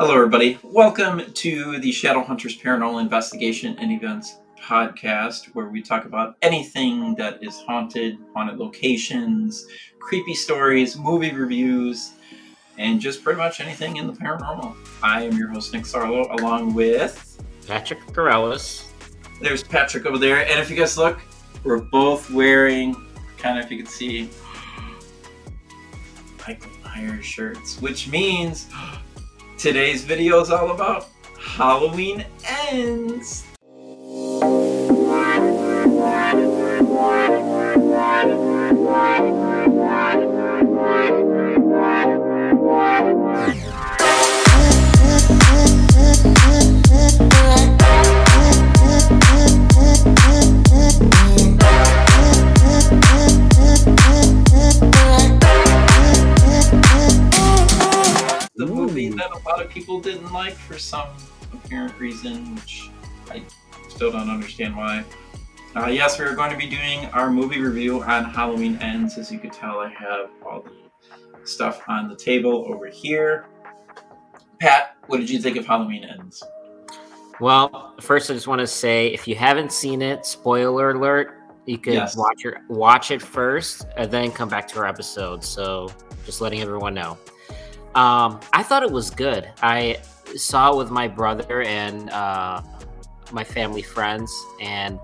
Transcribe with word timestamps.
Hello, 0.00 0.14
everybody. 0.14 0.56
Welcome 0.62 1.32
to 1.32 1.78
the 1.80 1.90
Shadow 1.90 2.22
Hunters 2.22 2.56
Paranormal 2.56 3.00
Investigation 3.00 3.76
and 3.80 3.90
Events 3.90 4.38
podcast, 4.62 5.46
where 5.56 5.70
we 5.70 5.82
talk 5.82 6.04
about 6.04 6.36
anything 6.40 7.16
that 7.16 7.42
is 7.42 7.58
haunted, 7.62 8.16
haunted 8.32 8.58
locations, 8.58 9.66
creepy 9.98 10.34
stories, 10.34 10.96
movie 10.96 11.32
reviews, 11.32 12.12
and 12.78 13.00
just 13.00 13.24
pretty 13.24 13.38
much 13.38 13.58
anything 13.58 13.96
in 13.96 14.06
the 14.06 14.12
paranormal. 14.12 14.76
I 15.02 15.22
am 15.22 15.36
your 15.36 15.48
host, 15.48 15.72
Nick 15.72 15.82
Sarlo, 15.82 16.30
along 16.38 16.74
with 16.74 17.42
Patrick 17.66 17.98
Corellis. 18.12 18.84
There's 19.42 19.64
Patrick 19.64 20.06
over 20.06 20.16
there, 20.16 20.46
and 20.46 20.60
if 20.60 20.70
you 20.70 20.76
guys 20.76 20.96
look, 20.96 21.20
we're 21.64 21.82
both 21.82 22.30
wearing, 22.30 22.94
kind 23.36 23.58
of 23.58 23.64
if 23.64 23.70
you 23.72 23.78
can 23.78 23.86
see, 23.86 24.30
Michael 26.46 26.70
Myers 26.84 27.24
shirts, 27.24 27.80
which 27.80 28.06
means 28.06 28.68
Today's 29.58 30.04
video 30.04 30.40
is 30.40 30.50
all 30.50 30.70
about 30.70 31.08
Halloween 31.36 32.24
ends. 32.70 33.44
People 59.70 60.00
didn't 60.00 60.32
like 60.32 60.54
for 60.54 60.78
some 60.78 61.08
apparent 61.52 61.98
reason, 61.98 62.54
which 62.54 62.90
I 63.30 63.42
still 63.88 64.12
don't 64.12 64.30
understand 64.30 64.76
why. 64.76 65.04
Uh, 65.76 65.86
yes, 65.86 66.18
we're 66.18 66.34
going 66.34 66.50
to 66.50 66.56
be 66.56 66.68
doing 66.68 67.06
our 67.06 67.30
movie 67.30 67.60
review 67.60 68.02
on 68.02 68.24
Halloween 68.24 68.76
Ends. 68.78 69.18
As 69.18 69.30
you 69.30 69.38
can 69.38 69.50
tell, 69.50 69.78
I 69.78 69.90
have 69.90 70.30
all 70.44 70.62
the 70.62 71.46
stuff 71.46 71.82
on 71.88 72.08
the 72.08 72.16
table 72.16 72.66
over 72.68 72.86
here. 72.86 73.46
Pat, 74.60 74.96
what 75.06 75.18
did 75.18 75.30
you 75.30 75.40
think 75.40 75.56
of 75.56 75.66
Halloween 75.66 76.04
Ends? 76.04 76.42
Well, 77.40 77.94
first, 78.00 78.30
I 78.30 78.34
just 78.34 78.48
want 78.48 78.60
to 78.60 78.66
say 78.66 79.08
if 79.08 79.28
you 79.28 79.36
haven't 79.36 79.72
seen 79.72 80.02
it, 80.02 80.26
spoiler 80.26 80.90
alert, 80.90 81.34
you 81.66 81.78
could 81.78 81.94
yes. 81.94 82.16
watch 82.16 82.42
your 82.42 82.60
watch 82.68 83.10
it 83.10 83.22
first 83.22 83.86
and 83.96 84.10
then 84.10 84.32
come 84.32 84.48
back 84.48 84.66
to 84.68 84.78
our 84.78 84.86
episode. 84.86 85.44
So, 85.44 85.92
just 86.24 86.40
letting 86.40 86.60
everyone 86.60 86.94
know. 86.94 87.18
Um, 87.98 88.38
I 88.52 88.62
thought 88.62 88.84
it 88.84 88.92
was 88.92 89.10
good. 89.10 89.50
I 89.60 89.98
saw 90.36 90.72
it 90.72 90.76
with 90.76 90.88
my 90.88 91.08
brother 91.08 91.62
and 91.62 92.08
uh, 92.10 92.62
my 93.32 93.42
family 93.42 93.82
friends, 93.82 94.32
and 94.60 95.00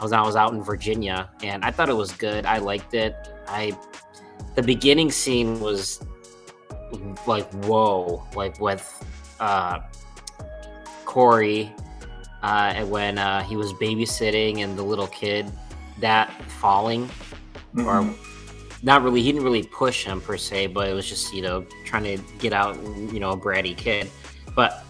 I 0.00 0.02
was 0.02 0.10
I 0.10 0.22
was 0.22 0.34
out 0.34 0.52
in 0.52 0.60
Virginia, 0.60 1.30
and 1.44 1.64
I 1.64 1.70
thought 1.70 1.88
it 1.88 1.94
was 1.94 2.10
good. 2.10 2.44
I 2.44 2.58
liked 2.58 2.94
it. 2.94 3.14
I 3.46 3.78
the 4.56 4.62
beginning 4.62 5.12
scene 5.12 5.60
was 5.60 6.04
like 7.28 7.48
whoa, 7.64 8.26
like 8.34 8.58
with 8.60 8.84
uh, 9.38 9.78
Corey, 11.04 11.72
uh, 12.42 12.84
when 12.86 13.18
uh, 13.18 13.44
he 13.44 13.54
was 13.54 13.72
babysitting 13.74 14.64
and 14.64 14.76
the 14.76 14.82
little 14.82 15.06
kid 15.06 15.48
that 16.00 16.32
falling 16.50 17.06
mm-hmm. 17.72 17.86
or 17.86 18.02
not 18.82 19.02
really 19.02 19.22
he 19.22 19.30
didn't 19.30 19.44
really 19.44 19.62
push 19.62 20.04
him 20.04 20.20
per 20.20 20.36
se 20.36 20.66
but 20.66 20.88
it 20.88 20.92
was 20.92 21.08
just 21.08 21.32
you 21.32 21.40
know 21.40 21.64
trying 21.84 22.02
to 22.04 22.22
get 22.38 22.52
out 22.52 22.76
you 23.12 23.20
know 23.20 23.30
a 23.30 23.36
bratty 23.36 23.76
kid. 23.76 24.10
But 24.54 24.84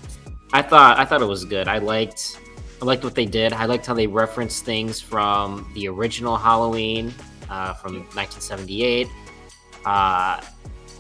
i 0.53 0.63
thought 0.63 0.99
i 0.99 1.05
thought 1.05 1.23
it 1.23 1.27
was 1.27 1.45
good. 1.45 1.69
I 1.69 1.79
liked 1.79 2.39
i 2.81 2.85
liked 2.85 3.05
what 3.05 3.15
they 3.15 3.27
did. 3.27 3.53
I 3.53 3.67
liked 3.67 3.87
how 3.87 3.95
they 3.95 4.07
referenced 4.07 4.65
things 4.65 5.01
from 5.01 5.71
the 5.75 5.89
original 5.89 6.37
halloween 6.37 7.13
uh, 7.51 7.75
from 7.75 7.95
1978 8.15 9.07
uh, 9.85 10.41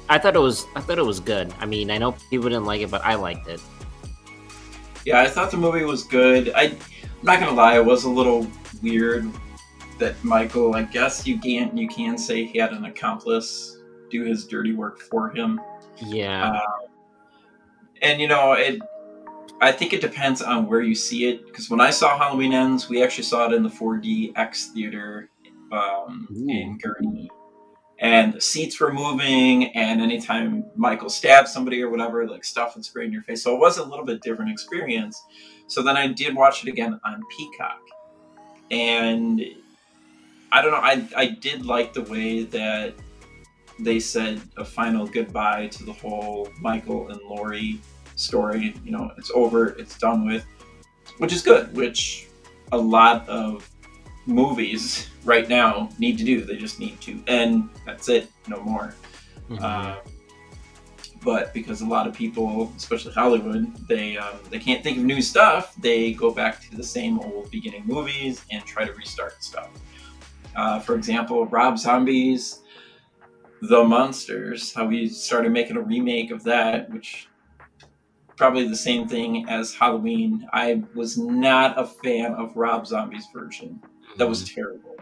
i 0.09 0.19
thought 0.19 0.37
it 0.37 0.38
was 0.38 0.67
i 0.77 0.81
thought 0.81 0.99
it 0.99 1.06
was 1.06 1.21
good. 1.21 1.53
I 1.59 1.67
mean 1.67 1.91
i 1.91 1.99
know 1.99 2.12
people 2.31 2.49
didn't 2.49 2.67
like 2.67 2.83
it 2.83 2.91
but 2.91 3.03
i 3.05 3.15
liked 3.15 3.49
it. 3.49 3.61
Yeah 5.06 5.21
i 5.21 5.28
thought 5.28 5.50
the 5.50 5.56
movie 5.56 5.84
was 5.84 6.05
good. 6.05 6.53
I, 6.55 6.65
i'm 6.65 6.77
not 7.22 7.41
gonna 7.41 7.53
lie 7.53 7.77
it 7.77 7.84
was 7.84 8.05
a 8.05 8.11
little 8.11 8.47
weird 8.83 9.31
that 10.03 10.23
Michael, 10.25 10.75
I 10.75 10.83
guess 10.83 11.27
you 11.27 11.39
can 11.39 11.77
you 11.77 11.89
can 11.89 12.19
say 12.19 12.45
he 12.45 12.59
had 12.59 12.73
an 12.73 12.87
accomplice 12.87 13.79
do 14.11 14.25
his 14.25 14.47
dirty 14.47 14.75
work 14.75 15.01
for 15.01 15.31
him. 15.31 15.61
Yeah. 16.05 16.51
Uh, 16.51 16.87
and 18.03 18.21
you 18.21 18.27
know, 18.27 18.53
it 18.53 18.81
I 19.61 19.71
think 19.71 19.93
it 19.93 20.01
depends 20.01 20.43
on 20.43 20.67
where 20.67 20.81
you 20.81 20.97
see 20.97 21.27
it 21.27 21.47
because 21.47 21.71
when 21.71 21.81
I 21.81 21.91
saw 21.91 22.19
Halloween 22.19 22.53
Ends, 22.53 22.89
we 22.89 23.03
actually 23.03 23.25
saw 23.25 23.49
it 23.49 23.55
in 23.55 23.62
the 23.62 23.69
4DX 23.69 24.73
theater 24.73 25.31
um, 25.71 26.27
in 26.49 26.79
Gurnee. 26.79 27.29
And 28.01 28.33
the 28.33 28.41
seats 28.41 28.81
were 28.81 28.93
moving, 28.93 29.67
and 29.77 30.01
anytime 30.01 30.65
Michael 30.75 31.09
stabbed 31.09 31.47
somebody 31.47 31.81
or 31.81 31.89
whatever, 31.89 32.27
like 32.27 32.43
stuff 32.43 32.75
would 32.75 32.85
spray 32.85 33.05
in 33.05 33.12
your 33.12 33.23
face. 33.23 33.45
So 33.45 33.55
it 33.55 33.61
was 33.61 33.79
a 33.79 33.85
little 33.85 34.05
bit 34.05 34.21
different 34.23 34.51
experience. 34.51 35.23
So 35.69 35.83
then 35.83 35.97
I 35.97 36.09
did 36.09 36.35
watch 36.35 36.65
it 36.65 36.69
again 36.69 36.99
on 37.05 37.23
Peacock. 37.31 37.81
And 38.73 39.41
I 40.53 40.61
don't 40.61 40.71
know. 40.71 40.79
I 40.79 41.09
I 41.17 41.27
did 41.27 41.65
like 41.65 41.93
the 41.95 42.03
way 42.03 42.45
that 42.45 42.95
they 43.81 43.99
said 43.99 44.41
a 44.59 44.65
final 44.65 45.07
goodbye 45.07 45.69
to 45.69 45.85
the 45.85 45.93
whole 45.93 46.49
Michael 46.61 47.09
and 47.09 47.21
Laurie 47.23 47.81
story. 48.17 48.75
You 48.85 48.93
know, 48.93 49.11
it's 49.17 49.31
over, 49.35 49.69
it's 49.71 49.99
done 49.99 50.27
with, 50.27 50.45
which 51.19 51.33
is 51.33 51.43
good. 51.43 51.75
Which 51.75 52.29
a 52.71 52.79
lot 52.79 53.27
of 53.29 53.69
movies 54.27 55.09
right 55.25 55.49
now 55.49 55.89
need 55.99 56.19
to 56.19 56.25
do. 56.25 56.45
They 56.45 56.57
just 56.57 56.79
need 56.79 57.01
to 57.01 57.23
end. 57.27 57.71
That's 57.87 58.09
it. 58.09 58.31
No 58.47 58.61
more. 58.61 58.95
Mm-hmm. 59.49 59.65
Uh, 59.65 59.97
but 61.25 61.55
because 61.55 61.81
a 61.81 61.87
lot 61.87 62.07
of 62.07 62.15
people, 62.15 62.73
especially 62.77 63.12
Hollywood, 63.12 63.75
they 63.89 64.17
um, 64.17 64.39
they 64.51 64.59
can't 64.59 64.83
think 64.83 64.99
of 64.99 65.05
new 65.05 65.23
stuff. 65.23 65.75
They 65.77 66.12
go 66.12 66.31
back 66.31 66.61
to 66.69 66.77
the 66.77 66.85
same 66.85 67.21
old 67.21 67.51
beginning 67.51 67.85
movies 67.87 68.45
and 68.51 68.65
try 68.65 68.85
to 68.85 68.93
restart 68.93 69.43
stuff. 69.43 69.71
Uh, 70.55 70.81
for 70.81 70.95
example, 70.95 71.47
Rob 71.47 71.79
Zombie's 71.79 72.61
The 73.63 73.83
Munsters, 73.85 74.73
how 74.75 74.87
we 74.87 75.09
started 75.09 75.53
making 75.53 75.77
a 75.77 75.81
remake 75.81 76.31
of 76.31 76.43
that, 76.45 76.91
which 76.91 77.29
probably 78.37 78.67
the 78.67 78.77
same 78.77 79.09
thing 79.09 79.49
as 79.49 79.75
Halloween. 79.75 80.49
I 80.53 80.83
was 80.95 81.17
not 81.17 81.79
a 81.79 81.87
fan 81.87 82.33
of 82.35 82.57
Rob 82.57 82.87
Zombie's 82.87 83.27
version. 83.33 83.81
That 84.17 84.29
was 84.29 84.43
mm-hmm. 84.43 84.55
terrible. 84.55 84.97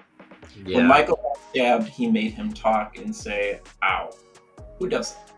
Yeah. 0.65 0.78
When 0.78 0.87
Michael 0.89 1.16
got 1.16 1.39
stabbed, 1.50 1.89
he 1.89 2.10
made 2.10 2.33
him 2.33 2.53
talk 2.53 2.99
and 2.99 3.15
say, 3.15 3.60
ow. 3.83 4.10
Who 4.78 4.89
does 4.89 5.15
that? 5.15 5.31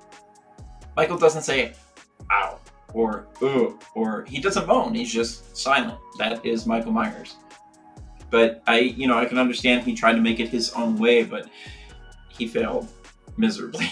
Michael 0.97 1.19
doesn't 1.19 1.43
say, 1.43 1.75
ow, 2.31 2.59
or 2.93 3.27
ugh, 3.41 3.83
or 3.95 4.25
he 4.29 4.41
doesn't 4.41 4.67
moan. 4.67 4.95
He's 4.95 5.13
just 5.13 5.57
silent. 5.57 5.99
That 6.19 6.45
is 6.45 6.67
Michael 6.67 6.93
Myers. 6.93 7.37
But 8.33 8.63
I, 8.67 8.79
you 8.79 9.07
know, 9.07 9.19
I 9.19 9.27
can 9.27 9.39
understand 9.39 9.85
he 9.85 9.95
tried 9.95 10.15
to 10.15 10.21
make 10.21 10.41
it 10.41 10.49
his 10.49 10.73
own 10.73 10.99
way, 10.99 11.23
but 11.23 11.49
he 12.29 12.49
failed 12.49 12.89
miserably. 13.37 13.89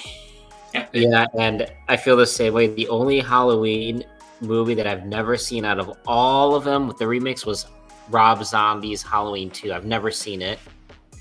yeah, 0.93 1.27
and 1.39 1.71
I 1.89 1.97
feel 1.97 2.17
the 2.17 2.27
same 2.27 2.55
way. 2.55 2.67
The 2.67 2.89
only 2.89 3.21
Halloween 3.21 4.03
movie 4.41 4.75
that 4.75 4.87
I've 4.87 5.05
never 5.05 5.37
seen 5.37 5.67
out 5.67 5.79
of 5.79 5.97
all 6.07 6.55
of 6.55 6.65
them 6.65 6.89
with 6.89 6.97
the 6.97 7.05
remix 7.05 7.45
was 7.45 7.67
Rob 8.09 8.43
Zombie's 8.43 9.03
Halloween 9.03 9.51
2. 9.51 9.75
I've 9.75 9.85
never 9.85 10.11
seen 10.11 10.41
it. 10.41 10.59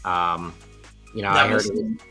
Um, 0.05 0.55
you 1.13 1.21
know, 1.21 1.33
that 1.33 1.45
I 1.45 1.49
heard 1.49 1.65
it 1.65 2.01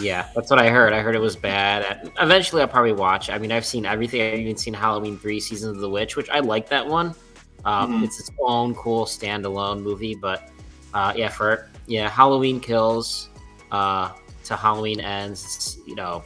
yeah, 0.00 0.28
that's 0.34 0.50
what 0.50 0.58
I 0.58 0.70
heard. 0.70 0.92
I 0.92 1.00
heard 1.00 1.16
it 1.16 1.20
was 1.20 1.36
bad. 1.36 2.10
Eventually, 2.20 2.62
I'll 2.62 2.68
probably 2.68 2.92
watch. 2.92 3.30
I 3.30 3.38
mean, 3.38 3.50
I've 3.50 3.66
seen 3.66 3.84
everything. 3.84 4.22
I've 4.22 4.38
even 4.38 4.56
seen 4.56 4.74
Halloween 4.74 5.18
3 5.18 5.40
Seasons 5.40 5.76
of 5.76 5.80
the 5.80 5.90
Witch, 5.90 6.16
which 6.16 6.30
I 6.30 6.38
like 6.38 6.68
that 6.68 6.86
one. 6.86 7.14
Um, 7.64 7.92
mm-hmm. 7.92 8.04
It's 8.04 8.20
its 8.20 8.30
own 8.40 8.74
cool 8.74 9.04
standalone 9.04 9.82
movie, 9.82 10.14
but 10.14 10.50
uh, 10.94 11.12
yeah, 11.16 11.28
for 11.28 11.68
yeah, 11.86 12.08
Halloween 12.08 12.60
kills 12.60 13.30
uh, 13.72 14.12
to 14.44 14.56
Halloween 14.56 15.00
ends. 15.00 15.78
You 15.86 15.94
know, 15.94 16.22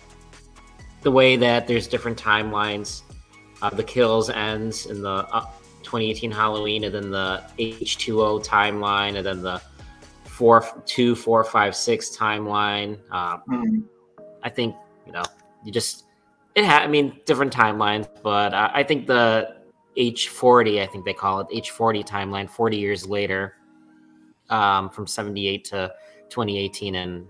the 1.03 1.11
way 1.11 1.37
that 1.37 1.67
there's 1.67 1.87
different 1.87 2.21
timelines. 2.21 3.03
Uh, 3.61 3.71
the 3.71 3.85
kills 3.85 4.29
ends 4.29 4.87
in 4.87 5.03
the 5.03 5.27
uh, 5.33 5.47
2018 5.83 6.31
Halloween, 6.33 6.85
and 6.85 6.95
then 6.95 7.11
the 7.11 7.45
H2O 7.59 8.45
timeline, 8.45 9.17
and 9.17 9.25
then 9.25 9.41
the 9.41 9.63
four, 10.25 10.67
two, 10.85 11.15
four, 11.15 11.45
five, 11.45 11.77
six 11.77 12.17
timeline. 12.17 12.99
mm-hmm. 13.11 13.81
I 14.43 14.49
think 14.49 14.75
you 15.07 15.13
know, 15.13 15.23
you 15.65 15.73
just 15.73 16.05
it 16.55 16.65
had. 16.65 16.83
I 16.83 16.87
mean, 16.89 17.21
different 17.25 17.53
timelines, 17.53 18.09
but 18.23 18.53
I 18.53 18.83
think 18.83 19.07
the 19.07 19.62
H40, 19.97 20.83
I 20.83 20.87
think 20.87 21.05
they 21.05 21.13
call 21.13 21.41
it 21.41 21.49
H40 21.49 22.07
timeline, 22.07 22.49
40 22.49 22.77
years 22.77 23.07
later, 23.07 23.57
um, 24.49 24.91
from 24.91 25.07
78 25.07 25.65
to 25.67 25.93
2018, 26.31 26.95
and 26.95 27.27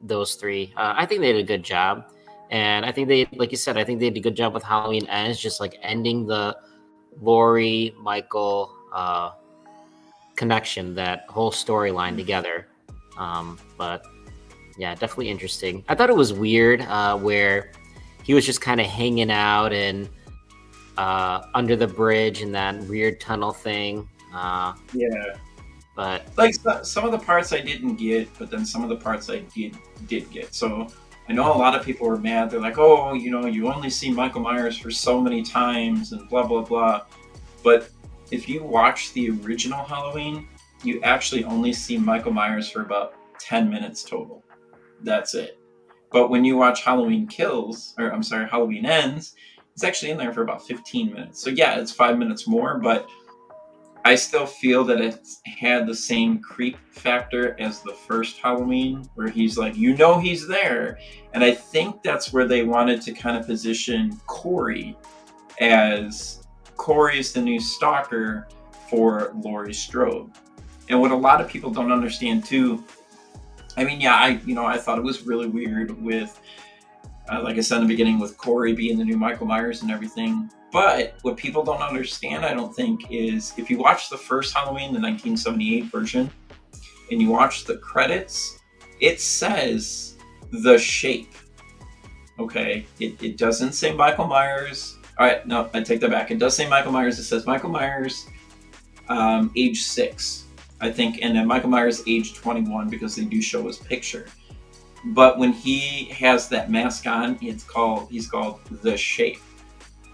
those 0.00 0.34
three. 0.34 0.72
Uh, 0.76 0.94
I 0.96 1.06
think 1.06 1.20
they 1.20 1.32
did 1.32 1.40
a 1.40 1.46
good 1.46 1.62
job. 1.62 2.10
And 2.50 2.84
I 2.84 2.92
think 2.92 3.08
they, 3.08 3.26
like 3.34 3.50
you 3.50 3.56
said, 3.56 3.76
I 3.76 3.84
think 3.84 4.00
they 4.00 4.10
did 4.10 4.18
a 4.18 4.20
good 4.20 4.36
job 4.36 4.54
with 4.54 4.62
Halloween 4.62 5.06
Ends, 5.06 5.40
just 5.40 5.60
like 5.60 5.78
ending 5.82 6.26
the 6.26 6.56
Laurie 7.20 7.94
Michael 7.98 8.72
uh, 8.92 9.32
connection, 10.36 10.94
that 10.94 11.26
whole 11.28 11.50
storyline 11.50 12.16
together. 12.16 12.68
Um, 13.18 13.58
but 13.76 14.04
yeah, 14.76 14.94
definitely 14.94 15.30
interesting. 15.30 15.84
I 15.88 15.94
thought 15.94 16.10
it 16.10 16.16
was 16.16 16.32
weird 16.32 16.82
uh, 16.82 17.16
where 17.16 17.72
he 18.22 18.34
was 18.34 18.46
just 18.46 18.60
kind 18.60 18.80
of 18.80 18.86
hanging 18.86 19.30
out 19.30 19.72
and 19.72 20.08
uh, 20.96 21.46
under 21.54 21.76
the 21.76 21.86
bridge 21.86 22.42
and 22.42 22.54
that 22.54 22.76
weird 22.84 23.20
tunnel 23.20 23.52
thing. 23.52 24.08
Uh, 24.34 24.74
yeah, 24.92 25.36
but 25.96 26.26
like 26.36 26.54
some 26.82 27.04
of 27.04 27.12
the 27.12 27.18
parts 27.18 27.52
I 27.52 27.60
didn't 27.60 27.96
get, 27.96 28.28
but 28.38 28.50
then 28.50 28.66
some 28.66 28.82
of 28.82 28.88
the 28.88 28.96
parts 28.96 29.30
I 29.30 29.40
did 29.54 29.76
did 30.06 30.30
get. 30.30 30.54
So 30.54 30.88
I 31.28 31.32
know 31.32 31.54
a 31.54 31.56
lot 31.56 31.78
of 31.78 31.84
people 31.84 32.08
were 32.08 32.18
mad. 32.18 32.50
They're 32.50 32.60
like, 32.60 32.78
"Oh, 32.78 33.14
you 33.14 33.30
know, 33.30 33.46
you 33.46 33.72
only 33.72 33.90
see 33.90 34.10
Michael 34.10 34.40
Myers 34.40 34.76
for 34.76 34.90
so 34.90 35.20
many 35.20 35.42
times 35.42 36.12
and 36.12 36.28
blah 36.28 36.46
blah 36.46 36.62
blah." 36.62 37.02
But 37.62 37.90
if 38.30 38.48
you 38.48 38.62
watch 38.62 39.12
the 39.12 39.30
original 39.30 39.84
Halloween, 39.84 40.48
you 40.82 41.00
actually 41.02 41.44
only 41.44 41.72
see 41.72 41.96
Michael 41.98 42.32
Myers 42.32 42.68
for 42.68 42.82
about 42.82 43.14
10 43.38 43.70
minutes 43.70 44.02
total. 44.02 44.42
That's 45.02 45.34
it. 45.34 45.58
But 46.10 46.28
when 46.28 46.44
you 46.44 46.56
watch 46.56 46.82
Halloween 46.82 47.26
Kills, 47.26 47.94
or 47.98 48.12
I'm 48.12 48.22
sorry, 48.22 48.48
Halloween 48.48 48.86
Ends, 48.86 49.34
it's 49.74 49.84
actually 49.84 50.12
in 50.12 50.18
there 50.18 50.32
for 50.32 50.42
about 50.42 50.66
15 50.66 51.12
minutes. 51.12 51.40
So 51.42 51.50
yeah, 51.50 51.78
it's 51.78 51.92
five 51.92 52.18
minutes 52.18 52.46
more, 52.46 52.78
but 52.78 53.08
I 54.04 54.14
still 54.14 54.46
feel 54.46 54.84
that 54.84 55.00
it 55.00 55.26
had 55.44 55.86
the 55.86 55.94
same 55.94 56.38
creep 56.40 56.76
factor 56.92 57.58
as 57.60 57.80
the 57.80 57.92
first 57.92 58.38
Halloween, 58.38 59.08
where 59.14 59.28
he's 59.28 59.56
like, 59.56 59.76
you 59.76 59.96
know, 59.96 60.18
he's 60.18 60.46
there. 60.46 60.98
And 61.32 61.42
I 61.42 61.52
think 61.52 62.02
that's 62.02 62.32
where 62.32 62.46
they 62.46 62.62
wanted 62.62 63.00
to 63.02 63.12
kind 63.12 63.36
of 63.36 63.46
position 63.46 64.20
Corey 64.26 64.96
as 65.60 66.46
Corey 66.76 67.18
is 67.18 67.32
the 67.32 67.40
new 67.40 67.58
stalker 67.58 68.46
for 68.90 69.32
Laurie 69.42 69.74
Strode. 69.74 70.30
And 70.88 71.00
what 71.00 71.10
a 71.10 71.16
lot 71.16 71.40
of 71.40 71.48
people 71.48 71.70
don't 71.70 71.90
understand 71.90 72.44
too 72.44 72.84
I 73.76 73.84
mean, 73.84 74.00
yeah, 74.00 74.14
I 74.14 74.40
you 74.44 74.54
know 74.54 74.64
I 74.64 74.78
thought 74.78 74.98
it 74.98 75.04
was 75.04 75.22
really 75.22 75.48
weird 75.48 76.00
with, 76.02 76.40
uh, 77.30 77.42
like 77.42 77.56
I 77.56 77.60
said 77.60 77.76
in 77.78 77.82
the 77.84 77.88
beginning, 77.88 78.18
with 78.18 78.36
Corey 78.36 78.72
being 78.72 78.98
the 78.98 79.04
new 79.04 79.16
Michael 79.16 79.46
Myers 79.46 79.82
and 79.82 79.90
everything. 79.90 80.50
But 80.72 81.14
what 81.22 81.36
people 81.36 81.62
don't 81.62 81.80
understand, 81.80 82.44
I 82.44 82.52
don't 82.52 82.74
think, 82.74 83.10
is 83.10 83.52
if 83.56 83.70
you 83.70 83.78
watch 83.78 84.10
the 84.10 84.16
first 84.16 84.54
Halloween, 84.54 84.92
the 84.92 85.00
1978 85.00 85.84
version, 85.84 86.30
and 87.10 87.22
you 87.22 87.30
watch 87.30 87.64
the 87.64 87.76
credits, 87.78 88.58
it 89.00 89.20
says 89.20 90.16
the 90.50 90.78
shape. 90.78 91.32
Okay, 92.38 92.86
it, 92.98 93.22
it 93.22 93.36
doesn't 93.36 93.72
say 93.72 93.92
Michael 93.94 94.26
Myers. 94.26 94.98
All 95.18 95.26
right, 95.26 95.46
no, 95.46 95.70
I 95.72 95.82
take 95.82 96.00
that 96.00 96.10
back. 96.10 96.30
It 96.30 96.38
does 96.38 96.56
say 96.56 96.68
Michael 96.68 96.90
Myers. 96.90 97.18
It 97.20 97.24
says 97.24 97.46
Michael 97.46 97.70
Myers, 97.70 98.26
um, 99.08 99.52
age 99.56 99.82
six 99.84 100.44
I 100.84 100.90
think, 100.90 101.20
and 101.22 101.34
then 101.34 101.46
Michael 101.46 101.70
Myers 101.70 102.02
age 102.06 102.34
21 102.34 102.90
because 102.90 103.16
they 103.16 103.24
do 103.24 103.40
show 103.40 103.66
his 103.66 103.78
picture. 103.78 104.26
But 105.06 105.38
when 105.38 105.52
he 105.52 106.06
has 106.06 106.48
that 106.48 106.70
mask 106.70 107.06
on, 107.06 107.38
it's 107.42 107.64
called 107.64 108.08
he's 108.10 108.28
called 108.28 108.60
the 108.82 108.96
Shape. 108.96 109.40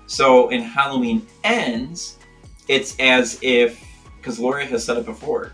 So 0.06 0.48
in 0.48 0.62
Halloween 0.62 1.26
Ends, 1.44 2.18
it's 2.66 2.98
as 2.98 3.38
if 3.42 3.84
because 4.16 4.38
Laurie 4.38 4.66
has 4.66 4.84
said 4.84 4.96
it 4.96 5.06
before, 5.06 5.52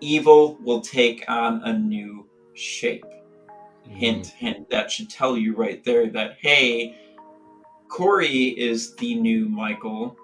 evil 0.00 0.58
will 0.62 0.80
take 0.80 1.24
on 1.28 1.62
a 1.62 1.72
new 1.72 2.26
shape. 2.54 3.04
Mm. 3.88 3.96
Hint, 3.96 4.26
hint. 4.26 4.70
That 4.70 4.90
should 4.90 5.08
tell 5.08 5.36
you 5.36 5.54
right 5.54 5.82
there 5.84 6.08
that 6.10 6.38
hey, 6.40 6.96
Corey 7.88 8.48
is 8.58 8.94
the 8.96 9.14
new 9.14 9.48
Michael, 9.48 10.16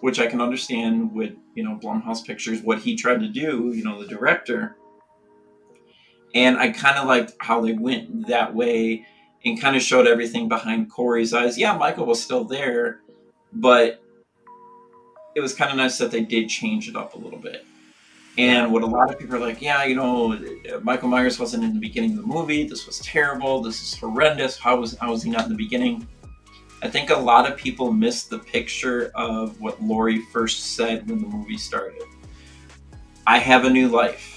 which 0.00 0.18
I 0.18 0.26
can 0.26 0.40
understand 0.40 1.12
with 1.12 1.34
you 1.54 1.64
know 1.64 1.78
Blumhouse 1.82 2.24
Pictures 2.24 2.62
what 2.62 2.78
he 2.78 2.96
tried 2.96 3.20
to 3.20 3.28
do, 3.28 3.72
you 3.74 3.84
know, 3.84 4.02
the 4.02 4.08
director. 4.08 4.76
And 6.34 6.58
I 6.58 6.70
kind 6.70 6.98
of 6.98 7.06
liked 7.06 7.34
how 7.38 7.60
they 7.60 7.72
went 7.72 8.26
that 8.26 8.54
way 8.54 9.06
and 9.44 9.60
kind 9.60 9.76
of 9.76 9.82
showed 9.82 10.06
everything 10.06 10.48
behind 10.48 10.90
Corey's 10.90 11.32
eyes. 11.32 11.56
Yeah, 11.56 11.76
Michael 11.76 12.06
was 12.06 12.22
still 12.22 12.44
there, 12.44 13.00
but 13.52 14.02
it 15.36 15.40
was 15.40 15.54
kind 15.54 15.70
of 15.70 15.76
nice 15.76 15.98
that 15.98 16.10
they 16.10 16.22
did 16.22 16.48
change 16.48 16.88
it 16.88 16.96
up 16.96 17.14
a 17.14 17.18
little 17.18 17.38
bit. 17.38 17.64
And 18.36 18.72
what 18.72 18.82
a 18.82 18.86
lot 18.86 19.12
of 19.12 19.18
people 19.18 19.36
are 19.36 19.38
like, 19.40 19.62
yeah, 19.62 19.84
you 19.84 19.94
know, 19.94 20.36
Michael 20.82 21.08
Myers 21.08 21.38
wasn't 21.38 21.62
in 21.62 21.72
the 21.72 21.78
beginning 21.80 22.12
of 22.12 22.16
the 22.16 22.26
movie. 22.26 22.66
This 22.66 22.84
was 22.84 22.98
terrible. 22.98 23.62
This 23.62 23.80
is 23.80 23.94
horrendous. 23.96 24.58
How 24.58 24.80
was 24.80 24.96
how 24.98 25.12
was 25.12 25.22
he 25.22 25.30
not 25.30 25.44
in 25.44 25.50
the 25.50 25.56
beginning? 25.56 26.08
I 26.82 26.88
think 26.88 27.10
a 27.10 27.16
lot 27.16 27.50
of 27.50 27.56
people 27.56 27.92
missed 27.92 28.30
the 28.30 28.40
picture 28.40 29.12
of 29.14 29.60
what 29.60 29.80
Laurie 29.80 30.20
first 30.32 30.74
said 30.74 31.08
when 31.08 31.22
the 31.22 31.28
movie 31.28 31.56
started. 31.56 32.02
I 33.26 33.38
have 33.38 33.64
a 33.64 33.70
new 33.70 33.88
life. 33.88 34.33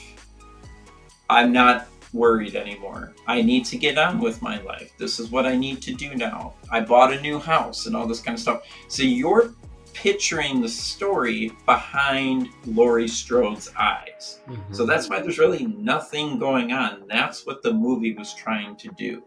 I'm 1.30 1.52
not 1.52 1.88
worried 2.14 2.56
anymore. 2.56 3.14
I 3.28 3.42
need 3.42 3.66
to 3.66 3.78
get 3.78 3.98
on 3.98 4.20
with 4.20 4.42
my 4.42 4.62
life. 4.62 4.94
This 4.98 5.20
is 5.20 5.30
what 5.30 5.46
I 5.46 5.56
need 5.56 5.82
to 5.84 5.94
do 5.94 6.16
now. 6.16 6.54
I 6.72 6.82
bought 6.82 7.14
a 7.14 7.22
new 7.22 7.40
house 7.40 7.86
and 7.86 7.96
all 7.96 8.08
this 8.08 8.22
kind 8.22 8.36
of 8.36 8.42
stuff. 8.42 8.64
So 8.88 9.04
you're 9.04 9.54
picturing 9.94 10.62
the 10.62 10.70
story 10.70 11.52
behind 11.66 12.50
Laurie 12.66 13.08
Strode's 13.08 13.72
eyes. 13.78 14.40
Mm-hmm. 14.48 14.74
So 14.74 14.86
that's 14.86 15.10
why 15.10 15.22
there's 15.22 15.40
really 15.40 15.66
nothing 15.66 16.38
going 16.38 16.72
on. 16.72 17.04
That's 17.08 17.46
what 17.46 17.64
the 17.64 17.74
movie 17.74 18.14
was 18.14 18.34
trying 18.34 18.76
to 18.78 18.90
do. 18.90 19.24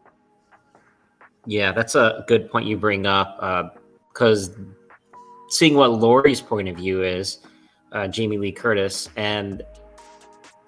Yeah, 1.46 1.72
that's 1.72 1.94
a 1.96 2.24
good 2.28 2.50
point 2.50 2.66
you 2.66 2.76
bring 2.76 3.06
up 3.06 3.74
because 4.12 4.50
uh, 4.50 4.62
seeing 5.48 5.74
what 5.74 5.90
Laurie's 5.90 6.40
point 6.40 6.68
of 6.68 6.76
view 6.76 7.02
is, 7.02 7.38
uh, 7.92 8.06
Jamie 8.06 8.38
Lee 8.38 8.52
Curtis, 8.52 9.08
and 9.16 9.62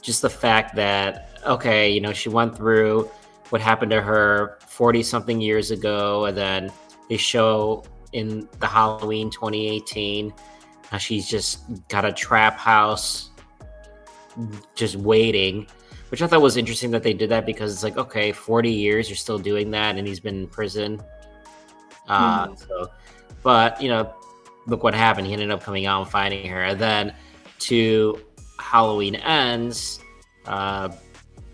just 0.03 0.23
the 0.23 0.31
fact 0.31 0.77
that, 0.77 1.41
okay, 1.47 1.91
you 1.91 2.01
know, 2.01 2.13
she 2.13 2.29
went 2.29 2.57
through 2.57 3.09
what 3.51 3.61
happened 3.61 3.91
to 3.93 4.01
her 4.01 4.59
40 4.67 5.03
something 5.03 5.41
years 5.41 5.71
ago, 5.71 6.27
and 6.27 6.37
then 6.37 6.73
they 7.09 7.17
show 7.17 7.85
in 8.13 8.49
the 8.61 8.67
Halloween 8.67 9.31
2018 9.31 10.33
how 10.91 10.99
she's 10.99 11.27
just 11.27 11.63
got 11.89 12.05
a 12.05 12.13
trap 12.13 12.59
house 12.59 13.31
just 14.75 14.97
waiting 14.97 15.67
which 16.13 16.21
I 16.21 16.27
thought 16.27 16.43
was 16.43 16.59
interesting 16.59 16.91
that 16.91 17.03
they 17.03 17.15
did 17.15 17.31
that 17.31 17.47
because 17.47 17.73
it's 17.73 17.83
like, 17.83 17.97
okay, 17.97 18.33
40 18.33 18.71
years, 18.71 19.09
you're 19.09 19.17
still 19.17 19.39
doing 19.39 19.71
that, 19.71 19.97
and 19.97 20.07
he's 20.07 20.21
been 20.21 20.41
in 20.41 20.47
prison. 20.47 21.03
Uh, 22.07 22.49
mm. 22.49 22.59
So, 22.59 22.91
but 23.43 23.81
you 23.81 23.89
know, 23.89 24.15
look 24.67 24.83
what 24.83 24.93
happened. 24.93 25.27
He 25.27 25.33
ended 25.33 25.51
up 25.51 25.63
coming 25.63 25.87
out 25.87 26.03
and 26.03 26.11
finding 26.11 26.47
her, 26.51 26.65
and 26.65 26.79
then 26.79 27.15
to 27.61 28.21
Halloween 28.63 29.17
ends. 29.17 30.01
Uh, 30.47 30.89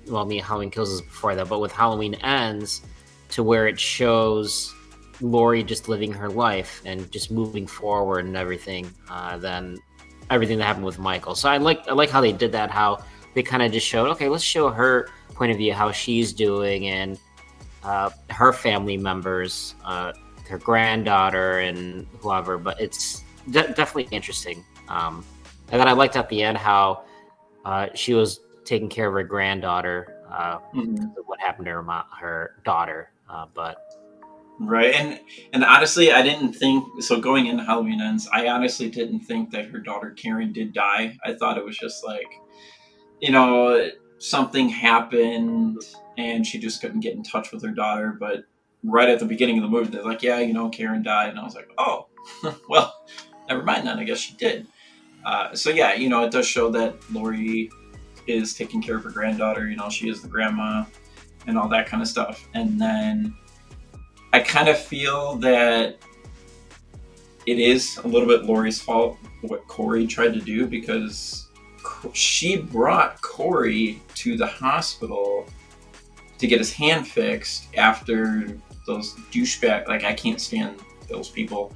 well, 0.07 0.23
I 0.23 0.27
mean, 0.27 0.43
Halloween 0.43 0.71
Kills 0.71 0.91
is 0.91 1.01
before 1.01 1.35
that, 1.35 1.49
but 1.49 1.61
with 1.61 1.73
Halloween 1.73 2.15
ends, 2.17 2.83
to 3.31 3.43
where 3.43 3.67
it 3.67 3.79
shows 3.79 4.75
Laurie 5.21 5.63
just 5.63 5.89
living 5.89 6.13
her 6.13 6.29
life 6.29 6.81
and 6.85 7.11
just 7.11 7.31
moving 7.31 7.67
forward 7.67 8.25
and 8.25 8.37
everything. 8.37 8.91
Uh, 9.11 9.37
then 9.37 9.79
everything 10.31 10.59
that 10.59 10.65
happened 10.65 10.85
with 10.85 10.99
Michael. 10.99 11.35
So 11.35 11.49
I 11.49 11.57
like 11.57 11.89
I 11.89 11.93
like 11.93 12.11
how 12.11 12.21
they 12.21 12.33
did 12.33 12.53
that. 12.53 12.71
How 12.71 13.03
they 13.35 13.43
kind 13.43 13.63
of 13.63 13.73
just 13.73 13.87
showed, 13.87 14.09
okay, 14.11 14.29
let's 14.29 14.45
show 14.45 14.69
her 14.69 15.09
point 15.35 15.53
of 15.53 15.59
view, 15.59 15.73
how 15.73 15.93
she's 15.93 16.33
doing, 16.33 16.89
and 16.89 17.19
uh, 17.85 18.11
her 18.31 18.53
family 18.53 18.97
members, 18.97 19.75
uh, 19.85 20.13
her 20.49 20.59
granddaughter, 20.59 21.61
and 21.61 22.07
whoever. 22.21 22.59
But 22.59 22.81
it's 22.81 23.23
de- 23.51 23.69
definitely 23.75 24.09
interesting. 24.11 24.65
Um, 24.89 25.25
and 25.71 25.81
then 25.81 25.89
I 25.89 25.93
liked 25.93 26.17
at 26.17 26.29
the 26.29 26.43
end 26.43 26.59
how 26.59 27.05
uh, 27.65 27.89
she 27.95 28.15
was 28.15 28.41
taking 28.65 28.89
care 28.89 29.09
of 29.09 29.15
her 29.15 29.23
granddaughter 29.23 30.23
uh, 30.31 30.59
mm-hmm. 30.75 31.05
what 31.27 31.41
happened 31.41 31.67
to 31.67 31.73
her, 31.73 31.83
mom, 31.83 32.05
her 32.19 32.57
daughter. 32.65 33.11
Uh, 33.29 33.47
but 33.55 33.85
Right, 34.61 34.93
and 34.93 35.21
and 35.53 35.65
honestly, 35.65 36.11
I 36.11 36.21
didn't 36.21 36.53
think 36.55 36.85
so. 37.03 37.21
Going 37.21 37.47
into 37.47 37.63
Halloween 37.63 38.01
ends, 38.01 38.29
I 38.33 38.49
honestly 38.49 38.91
didn't 38.91 39.21
think 39.21 39.53
that 39.53 39.67
her 39.67 39.79
daughter 39.79 40.11
Karen 40.11 40.53
did 40.53 40.73
die. 40.73 41.17
I 41.25 41.35
thought 41.35 41.59
it 41.59 41.65
was 41.65 41.79
just 41.79 42.05
like 42.05 42.27
you 43.21 43.33
know, 43.33 43.91
something 44.19 44.69
happened 44.69 45.83
and 46.17 46.47
she 46.47 46.59
just 46.59 46.81
couldn't 46.81 47.01
get 47.01 47.15
in 47.15 47.23
touch 47.23 47.53
with 47.53 47.63
her 47.63 47.71
daughter. 47.71 48.17
But 48.19 48.45
right 48.85 49.09
at 49.09 49.19
the 49.19 49.27
beginning 49.27 49.59
of 49.59 49.63
the 49.63 49.69
movie, 49.69 49.91
they're 49.91 50.05
like, 50.05 50.23
yeah, 50.23 50.39
you 50.39 50.53
know, 50.53 50.69
Karen 50.69 51.03
died. 51.03 51.31
And 51.31 51.39
I 51.39 51.45
was 51.45 51.55
like, 51.55 51.71
oh, 51.79 52.09
well, 52.69 52.95
never 53.49 53.63
mind 53.63 53.87
then. 53.87 53.99
I 53.99 54.05
guess 54.05 54.19
she 54.19 54.35
did. 54.35 54.67
Uh, 55.25 55.55
so 55.55 55.71
yeah, 55.71 55.95
you 55.95 56.09
know, 56.09 56.25
it 56.25 56.31
does 56.31 56.47
show 56.47 56.71
that 56.71 56.97
Laurie 57.13 57.71
is 58.27 58.55
taking 58.55 58.83
care 58.83 58.97
of 58.97 59.05
her 59.05 59.11
granddaughter. 59.11 59.69
You 59.69 59.77
know, 59.77 59.89
she 59.89 60.09
is 60.09 60.23
the 60.23 60.29
grandma 60.29 60.85
and 61.47 61.59
all 61.59 61.69
that 61.69 61.87
kind 61.87 62.03
of 62.03 62.09
stuff. 62.09 62.47
And 62.55 62.81
then 62.81 63.35
I 64.33 64.41
kind 64.41 64.69
of 64.69 64.79
feel 64.79 65.37
that 65.37 65.97
it 67.47 67.59
is 67.59 67.99
a 68.05 68.07
little 68.07 68.29
bit 68.29 68.45
Laurie's 68.45 68.81
fault 68.81 69.17
what 69.43 69.67
Corey 69.69 70.07
tried 70.07 70.35
to 70.35 70.41
do 70.41 70.67
because 70.67 71.49
she 72.13 72.57
brought 72.59 73.21
Corey 73.23 74.03
to 74.17 74.37
the 74.37 74.47
hospital 74.47 75.47
to 76.39 76.47
get 76.47 76.59
his 76.59 76.73
hand 76.73 77.07
fixed 77.07 77.75
after 77.77 78.59
those 78.87 79.15
douchebag 79.33 79.89
like 79.89 80.05
I 80.05 80.13
can't 80.13 80.41
stand 80.41 80.81
those 81.09 81.29
people. 81.29 81.73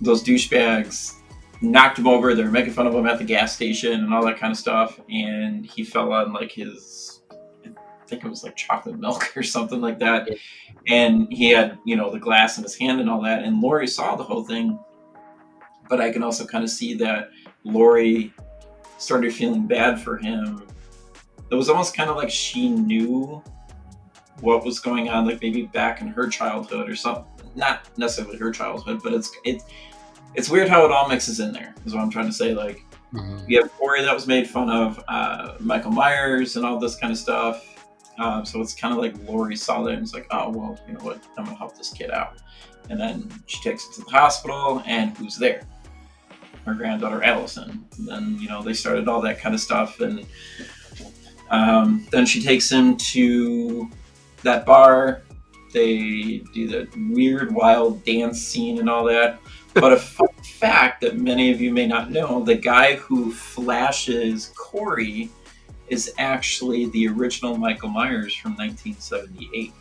Those 0.00 0.22
douchebags 0.22 1.19
knocked 1.60 1.98
him 1.98 2.06
over. 2.06 2.34
They 2.34 2.42
were 2.42 2.50
making 2.50 2.72
fun 2.72 2.86
of 2.86 2.94
him 2.94 3.06
at 3.06 3.18
the 3.18 3.24
gas 3.24 3.54
station 3.54 3.92
and 3.92 4.14
all 4.14 4.24
that 4.24 4.38
kind 4.38 4.50
of 4.50 4.56
stuff. 4.56 5.00
And 5.10 5.64
he 5.64 5.84
fell 5.84 6.12
on 6.12 6.32
like 6.32 6.52
his, 6.52 7.20
I 7.64 8.06
think 8.06 8.24
it 8.24 8.28
was 8.28 8.42
like 8.42 8.56
chocolate 8.56 8.98
milk 8.98 9.32
or 9.36 9.42
something 9.42 9.80
like 9.80 9.98
that. 9.98 10.28
And 10.88 11.30
he 11.30 11.50
had, 11.50 11.78
you 11.84 11.96
know, 11.96 12.10
the 12.10 12.18
glass 12.18 12.56
in 12.56 12.64
his 12.64 12.74
hand 12.74 13.00
and 13.00 13.10
all 13.10 13.22
that. 13.22 13.42
And 13.42 13.60
Laurie 13.60 13.86
saw 13.86 14.16
the 14.16 14.24
whole 14.24 14.44
thing. 14.44 14.78
But 15.88 16.00
I 16.00 16.12
can 16.12 16.22
also 16.22 16.46
kind 16.46 16.62
of 16.62 16.70
see 16.70 16.94
that 16.94 17.30
Laurie 17.64 18.32
started 18.98 19.34
feeling 19.34 19.66
bad 19.66 20.00
for 20.00 20.18
him. 20.18 20.66
It 21.50 21.54
was 21.54 21.68
almost 21.68 21.96
kind 21.96 22.08
of 22.08 22.16
like 22.16 22.30
she 22.30 22.68
knew 22.68 23.42
what 24.40 24.64
was 24.64 24.78
going 24.78 25.08
on, 25.08 25.26
like 25.26 25.42
maybe 25.42 25.62
back 25.62 26.00
in 26.00 26.08
her 26.08 26.28
childhood 26.28 26.88
or 26.88 26.94
something. 26.94 27.24
Not 27.56 27.88
necessarily 27.98 28.38
her 28.38 28.52
childhood, 28.52 29.00
but 29.02 29.12
it's 29.12 29.32
it 29.44 29.62
it's 30.34 30.48
weird 30.48 30.68
how 30.68 30.84
it 30.84 30.92
all 30.92 31.08
mixes 31.08 31.40
in 31.40 31.52
there. 31.52 31.74
Is 31.84 31.94
what 31.94 32.02
I'm 32.02 32.10
trying 32.10 32.26
to 32.26 32.32
say. 32.32 32.54
Like 32.54 32.84
mm-hmm. 33.12 33.38
you 33.48 33.60
have 33.60 33.72
Corey 33.72 34.02
that 34.02 34.14
was 34.14 34.26
made 34.26 34.48
fun 34.48 34.70
of, 34.70 35.02
uh, 35.08 35.54
Michael 35.58 35.90
Myers, 35.90 36.56
and 36.56 36.64
all 36.64 36.78
this 36.78 36.96
kind 36.96 37.12
of 37.12 37.18
stuff. 37.18 37.66
Um, 38.18 38.44
so 38.44 38.60
it's 38.60 38.74
kind 38.74 38.92
of 38.92 39.00
like 39.00 39.14
Laurie 39.26 39.56
saw 39.56 39.82
that 39.82 39.94
and 39.94 40.02
it's 40.02 40.12
like, 40.12 40.26
oh 40.30 40.50
well, 40.50 40.78
you 40.86 40.94
know 40.94 41.00
what? 41.00 41.24
I'm 41.36 41.44
gonna 41.44 41.56
help 41.56 41.76
this 41.76 41.92
kid 41.92 42.10
out. 42.10 42.38
And 42.88 43.00
then 43.00 43.30
she 43.46 43.62
takes 43.62 43.86
him 43.86 43.92
to 43.94 44.00
the 44.02 44.10
hospital, 44.10 44.82
and 44.84 45.16
who's 45.16 45.36
there? 45.36 45.62
Her 46.66 46.74
granddaughter 46.74 47.22
Allison. 47.22 47.86
And 47.98 48.08
then 48.08 48.36
you 48.38 48.48
know 48.48 48.62
they 48.62 48.74
started 48.74 49.08
all 49.08 49.20
that 49.22 49.40
kind 49.40 49.54
of 49.54 49.60
stuff, 49.60 50.00
and 50.00 50.26
um, 51.50 52.06
then 52.10 52.26
she 52.26 52.42
takes 52.42 52.70
him 52.70 52.96
to 52.96 53.90
that 54.42 54.66
bar. 54.66 55.22
They 55.72 56.42
do 56.52 56.66
the 56.66 56.88
weird, 57.12 57.54
wild 57.54 58.04
dance 58.04 58.40
scene 58.40 58.80
and 58.80 58.90
all 58.90 59.04
that 59.04 59.40
but 59.74 59.92
a 59.92 59.96
fun 59.96 60.28
fact 60.42 61.00
that 61.00 61.16
many 61.16 61.50
of 61.52 61.60
you 61.60 61.72
may 61.72 61.86
not 61.86 62.10
know 62.10 62.42
the 62.42 62.54
guy 62.54 62.96
who 62.96 63.32
flashes 63.32 64.52
Corey 64.56 65.30
is 65.88 66.12
actually 66.18 66.86
the 66.86 67.08
original 67.08 67.56
Michael 67.56 67.88
Myers 67.88 68.34
from 68.34 68.52
1978. 68.52 69.72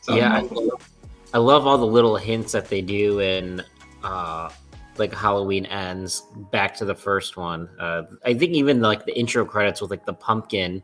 So 0.00 0.16
yeah, 0.16 0.36
I 0.36 0.40
love, 0.40 0.90
I 1.34 1.38
love, 1.38 1.66
all 1.66 1.78
the 1.78 1.86
little 1.86 2.16
hints 2.16 2.52
that 2.52 2.68
they 2.68 2.80
do 2.80 3.20
in 3.20 3.62
uh, 4.04 4.50
like 4.98 5.12
Halloween 5.12 5.66
ends 5.66 6.24
back 6.52 6.74
to 6.76 6.84
the 6.84 6.94
first 6.94 7.36
one. 7.36 7.68
Uh, 7.78 8.04
I 8.24 8.34
think 8.34 8.52
even 8.52 8.80
like 8.80 9.04
the 9.04 9.18
intro 9.18 9.44
credits 9.44 9.80
with 9.80 9.90
like 9.90 10.06
the 10.06 10.14
pumpkin, 10.14 10.82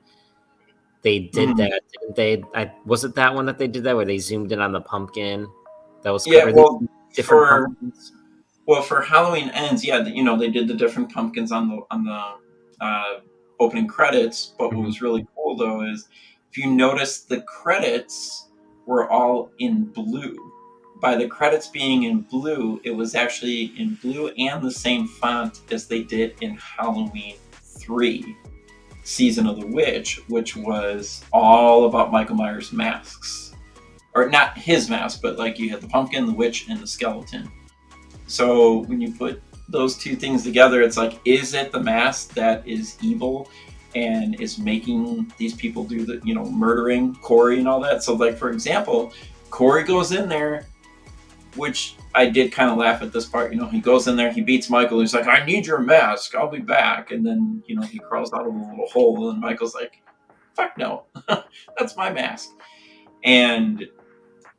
they 1.02 1.20
did 1.20 1.50
mm-hmm. 1.50 1.58
that, 1.58 1.82
didn't 1.92 2.16
they? 2.16 2.42
I, 2.54 2.72
was 2.84 3.04
it 3.04 3.14
that 3.14 3.34
one 3.34 3.46
that 3.46 3.58
they 3.58 3.68
did 3.68 3.84
that 3.84 3.94
where 3.94 4.04
they 4.04 4.18
zoomed 4.18 4.52
in 4.52 4.60
on 4.60 4.72
the 4.72 4.80
pumpkin? 4.80 5.48
That 6.02 6.12
was 6.12 6.26
yeah. 6.26 6.50
Well, 6.50 6.82
different 7.14 7.49
for, 7.49 7.64
pumpkins. 7.66 8.12
Well, 8.66 8.82
for 8.82 9.00
Halloween 9.02 9.50
ends, 9.50 9.85
yeah, 9.85 10.04
you 10.04 10.23
know 10.23 10.38
they 10.38 10.50
did 10.50 10.68
the 10.68 10.75
different 10.75 11.12
pumpkins 11.12 11.52
on 11.52 11.68
the 11.68 11.82
on 11.90 12.04
the 12.04 12.85
uh, 12.85 13.21
opening 13.61 13.87
credits. 13.87 14.54
But 14.59 14.68
mm-hmm. 14.68 14.78
what 14.78 14.87
was 14.87 15.02
really 15.02 15.26
cool 15.35 15.56
though 15.56 15.82
is 15.82 16.09
if 16.50 16.59
you 16.59 16.71
notice 16.71 17.23
the 17.23 17.42
credits 17.42 18.49
were 18.87 19.11
all 19.11 19.50
in 19.59 19.85
blue. 19.85 20.37
By 21.00 21.16
the 21.16 21.26
credits 21.26 21.66
being 21.66 22.04
in 22.04 22.21
blue, 22.21 22.80
it 22.85 22.92
was 22.92 23.16
actually 23.16 23.73
in 23.76 23.97
blue 23.97 24.28
and 24.38 24.62
the 24.62 24.71
same 24.71 25.09
font 25.09 25.61
as 25.73 25.88
they 25.88 26.02
did 26.02 26.37
in 26.42 26.56
Halloween 26.56 27.35
3 27.52 28.37
Season 29.02 29.49
of 29.49 29.59
the 29.59 29.66
Witch, 29.66 30.21
which 30.28 30.56
was 30.56 31.25
all 31.32 31.87
about 31.87 32.12
Michael 32.12 32.37
Myers' 32.37 32.73
masks 32.73 33.51
or 34.14 34.28
not 34.28 34.57
his 34.59 34.90
mask, 34.90 35.21
but 35.23 35.38
like 35.38 35.59
you 35.59 35.71
had 35.71 35.81
the 35.81 35.88
pumpkin, 35.88 36.26
the 36.26 36.33
witch, 36.33 36.69
and 36.69 36.81
the 36.81 36.87
skeleton. 36.87 37.50
So 38.26 38.85
when 38.85 39.00
you 39.00 39.12
put 39.14 39.42
those 39.69 39.97
two 39.97 40.16
things 40.16 40.45
together, 40.45 40.83
it's 40.83 40.97
like, 40.97 41.21
is 41.25 41.54
it 41.54 41.73
the 41.73 41.81
mask 41.81 42.35
that 42.35 42.66
is 42.66 42.97
evil 43.02 43.49
and 43.95 44.40
is 44.40 44.59
making 44.59 45.33
these 45.38 45.54
people 45.54 45.85
do 45.85 46.04
the, 46.04 46.21
you 46.25 46.35
know, 46.35 46.45
murdering 46.45 47.14
Corey 47.16 47.59
and 47.59 47.69
all 47.69 47.81
that? 47.81 48.02
So, 48.02 48.14
like, 48.14 48.37
for 48.37 48.50
example, 48.50 49.12
Corey 49.50 49.85
goes 49.85 50.12
in 50.12 50.28
there, 50.28 50.66
which 51.57 51.97
I 52.14 52.26
did 52.28 52.52
kind 52.52 52.71
of 52.71 52.78
laugh 52.78 53.02
at 53.02 53.12
this 53.12 53.26
part. 53.26 53.52
You 53.52 53.61
know, 53.61 53.66
he 53.66 53.81
goes 53.81 54.09
in 54.09 54.16
there, 54.16 54.33
he 54.33 54.40
beats 54.40 54.69
Michael. 54.69 55.00
He's 55.00 55.14
like, 55.14 55.26
I 55.26 55.45
need 55.45 55.66
your 55.66 55.78
mask. 55.78 56.35
I'll 56.35 56.50
be 56.50 56.61
back. 56.61 57.11
And 57.11 57.25
then, 57.25 57.62
you 57.66 57.76
know, 57.76 57.83
he 57.83 57.99
crawls 57.99 58.33
out 58.33 58.47
of 58.47 58.54
a 58.54 58.59
little 58.59 58.88
hole, 58.90 59.31
and 59.31 59.40
Michael's 59.40 59.75
like, 59.75 60.02
fuck 60.54 60.76
no, 60.76 61.04
that's 61.78 61.97
my 61.97 62.11
mask. 62.11 62.50
And 63.25 63.87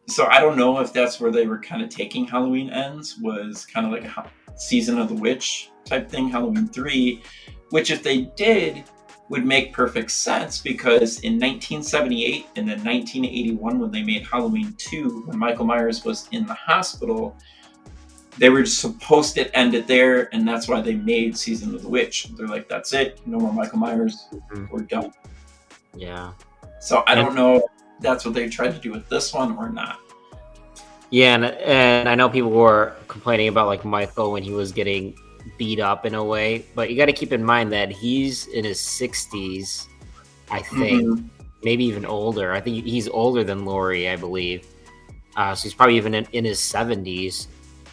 so 0.07 0.25
I 0.25 0.39
don't 0.39 0.57
know 0.57 0.79
if 0.79 0.91
that's 0.91 1.19
where 1.19 1.31
they 1.31 1.47
were 1.47 1.59
kind 1.59 1.81
of 1.81 1.89
taking 1.89 2.25
Halloween 2.25 2.69
Ends 2.69 3.17
was 3.21 3.65
kind 3.65 3.85
of 3.85 3.91
like 3.91 4.05
a 4.05 4.29
season 4.55 4.99
of 4.99 5.09
the 5.09 5.15
witch 5.15 5.69
type 5.85 6.09
thing, 6.09 6.29
Halloween 6.29 6.67
3, 6.67 7.21
which 7.69 7.91
if 7.91 8.03
they 8.03 8.21
did 8.35 8.83
would 9.29 9.45
make 9.45 9.73
perfect 9.73 10.11
sense 10.11 10.59
because 10.59 11.21
in 11.21 11.33
1978 11.33 12.47
and 12.55 12.67
then 12.67 12.83
1981 12.83 13.79
when 13.79 13.91
they 13.91 14.03
made 14.03 14.27
Halloween 14.27 14.75
2 14.77 15.23
when 15.25 15.39
Michael 15.39 15.65
Myers 15.65 16.03
was 16.03 16.27
in 16.31 16.45
the 16.45 16.53
hospital 16.53 17.35
they 18.37 18.49
were 18.49 18.65
supposed 18.65 19.35
to 19.35 19.57
end 19.57 19.73
it 19.75 19.87
there 19.87 20.33
and 20.33 20.47
that's 20.47 20.67
why 20.67 20.81
they 20.81 20.95
made 20.95 21.37
season 21.37 21.73
of 21.73 21.83
the 21.83 21.89
witch. 21.89 22.27
They're 22.35 22.47
like 22.47 22.67
that's 22.67 22.93
it. 22.93 23.21
No 23.25 23.39
more 23.39 23.53
Michael 23.53 23.79
Myers. 23.79 24.27
Mm-hmm. 24.33 24.65
we're 24.71 24.81
done. 24.81 25.13
Yeah. 25.95 26.33
So 26.79 27.03
I 27.07 27.15
don't 27.15 27.35
know 27.35 27.67
that's 28.03 28.25
what 28.25 28.35
they 28.35 28.47
tried 28.47 28.73
to 28.73 28.79
do 28.79 28.91
with 28.91 29.07
this 29.09 29.33
one 29.33 29.57
or 29.57 29.69
not. 29.69 29.99
Yeah, 31.09 31.35
and, 31.35 31.45
and 31.45 32.09
I 32.09 32.15
know 32.15 32.29
people 32.29 32.51
were 32.51 32.95
complaining 33.07 33.47
about 33.47 33.67
like 33.67 33.85
Michael 33.85 34.31
when 34.31 34.43
he 34.43 34.51
was 34.51 34.71
getting 34.71 35.15
beat 35.57 35.79
up 35.79 36.05
in 36.05 36.15
a 36.15 36.23
way, 36.23 36.65
but 36.75 36.89
you 36.89 36.97
got 36.97 37.05
to 37.05 37.13
keep 37.13 37.31
in 37.31 37.43
mind 37.43 37.71
that 37.71 37.91
he's 37.91 38.47
in 38.47 38.65
his 38.65 38.79
60s, 38.79 39.87
I 40.49 40.61
think, 40.61 41.03
mm-hmm. 41.03 41.27
maybe 41.63 41.85
even 41.85 42.05
older. 42.05 42.51
I 42.51 42.61
think 42.61 42.85
he's 42.85 43.07
older 43.07 43.43
than 43.43 43.65
Laurie, 43.65 44.09
I 44.09 44.15
believe. 44.15 44.67
Uh, 45.35 45.55
so 45.55 45.63
he's 45.63 45.73
probably 45.73 45.97
even 45.97 46.13
in, 46.13 46.27
in 46.31 46.45
his 46.45 46.59
70s 46.59 47.47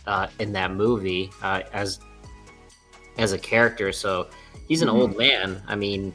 uh, 0.06 0.28
in 0.38 0.52
that 0.52 0.72
movie 0.72 1.30
uh, 1.42 1.62
as 1.72 2.00
as 3.18 3.32
a 3.32 3.38
character. 3.38 3.92
So 3.92 4.28
he's 4.66 4.82
an 4.82 4.88
mm-hmm. 4.88 4.96
old 4.96 5.18
man. 5.18 5.62
I 5.66 5.76
mean, 5.76 6.12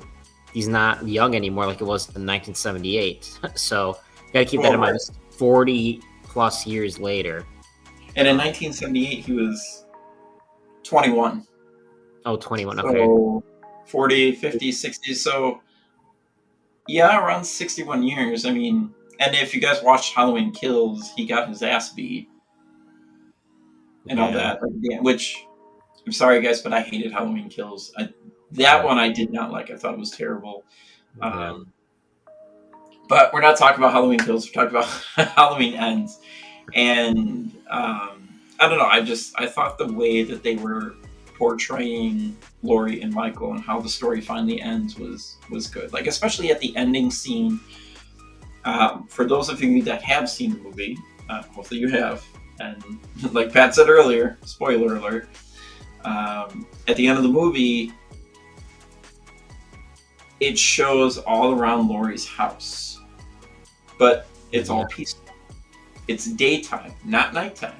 he's 0.55 0.69
not 0.69 1.05
young 1.05 1.35
anymore 1.35 1.67
like 1.67 1.81
it 1.81 1.83
was 1.83 2.05
in 2.15 2.25
1978. 2.25 3.39
so 3.55 3.97
you 4.27 4.33
got 4.33 4.39
to 4.39 4.45
keep 4.45 4.61
that 4.61 4.73
in 4.73 4.79
mind. 4.79 4.97
40 5.31 6.01
plus 6.23 6.65
years 6.65 6.97
later. 6.97 7.45
And 8.15 8.25
in 8.25 8.37
1978, 8.37 9.25
he 9.25 9.33
was 9.33 9.85
21. 10.83 11.45
Oh, 12.25 12.37
21. 12.37 12.77
So 12.77 12.87
okay. 12.87 13.45
40, 13.85 14.31
50, 14.35 14.71
60. 14.71 15.13
So, 15.13 15.61
yeah, 16.87 17.21
around 17.21 17.43
61 17.43 18.03
years. 18.03 18.45
I 18.45 18.51
mean, 18.51 18.93
and 19.19 19.35
if 19.35 19.53
you 19.53 19.59
guys 19.59 19.83
watched 19.83 20.15
Halloween 20.15 20.53
Kills, 20.53 21.11
he 21.17 21.25
got 21.25 21.49
his 21.49 21.61
ass 21.63 21.91
beat 21.91 22.29
and 24.07 24.17
yeah. 24.19 24.25
all 24.25 24.31
that. 24.31 24.59
Which, 25.01 25.45
I'm 26.05 26.13
sorry, 26.13 26.41
guys, 26.41 26.61
but 26.61 26.71
I 26.71 26.79
hated 26.79 27.11
Halloween 27.11 27.49
Kills. 27.49 27.91
I, 27.97 28.07
that 28.51 28.83
one 28.83 28.97
I 28.97 29.09
did 29.11 29.31
not 29.31 29.51
like. 29.51 29.71
I 29.71 29.75
thought 29.75 29.93
it 29.93 29.99
was 29.99 30.11
terrible. 30.11 30.63
Um, 31.21 31.71
but 33.07 33.33
we're 33.33 33.41
not 33.41 33.57
talking 33.57 33.77
about 33.77 33.93
Halloween 33.93 34.19
Kills. 34.19 34.47
We're 34.47 34.63
talking 34.63 34.77
about 34.77 35.29
Halloween 35.35 35.75
Ends, 35.75 36.19
and 36.73 37.51
um, 37.69 38.29
I 38.59 38.67
don't 38.67 38.77
know. 38.77 38.85
I 38.85 39.01
just 39.01 39.33
I 39.39 39.45
thought 39.45 39.77
the 39.77 39.91
way 39.91 40.23
that 40.23 40.43
they 40.43 40.55
were 40.55 40.95
portraying 41.35 42.35
Laurie 42.63 43.01
and 43.01 43.13
Michael 43.13 43.51
and 43.53 43.61
how 43.61 43.79
the 43.79 43.89
story 43.89 44.21
finally 44.21 44.61
ends 44.61 44.97
was 44.97 45.37
was 45.49 45.67
good. 45.67 45.93
Like 45.93 46.07
especially 46.07 46.51
at 46.51 46.59
the 46.59 46.75
ending 46.75 47.11
scene. 47.11 47.59
Um, 48.63 49.05
for 49.07 49.25
those 49.25 49.49
of 49.49 49.61
you 49.61 49.83
that 49.83 50.01
have 50.01 50.27
seen 50.27 50.53
the 50.53 50.57
movie, 50.57 50.97
uh, 51.29 51.43
hopefully 51.43 51.79
you 51.79 51.87
have, 51.89 52.25
and 52.59 52.83
like 53.31 53.53
Pat 53.53 53.75
said 53.75 53.89
earlier, 53.89 54.37
spoiler 54.43 54.95
alert. 54.95 55.29
Um, 56.03 56.67
at 56.87 56.95
the 56.95 57.07
end 57.07 57.17
of 57.17 57.23
the 57.23 57.29
movie, 57.29 57.91
it 60.39 60.57
shows 60.57 61.17
all 61.17 61.53
around 61.53 61.87
Laurie's 61.87 62.27
house, 62.27 62.99
but 63.97 64.27
it's 64.51 64.69
all 64.69 64.85
peaceful. 64.87 65.23
It's 66.07 66.25
daytime, 66.25 66.93
not 67.03 67.33
nighttime. 67.33 67.75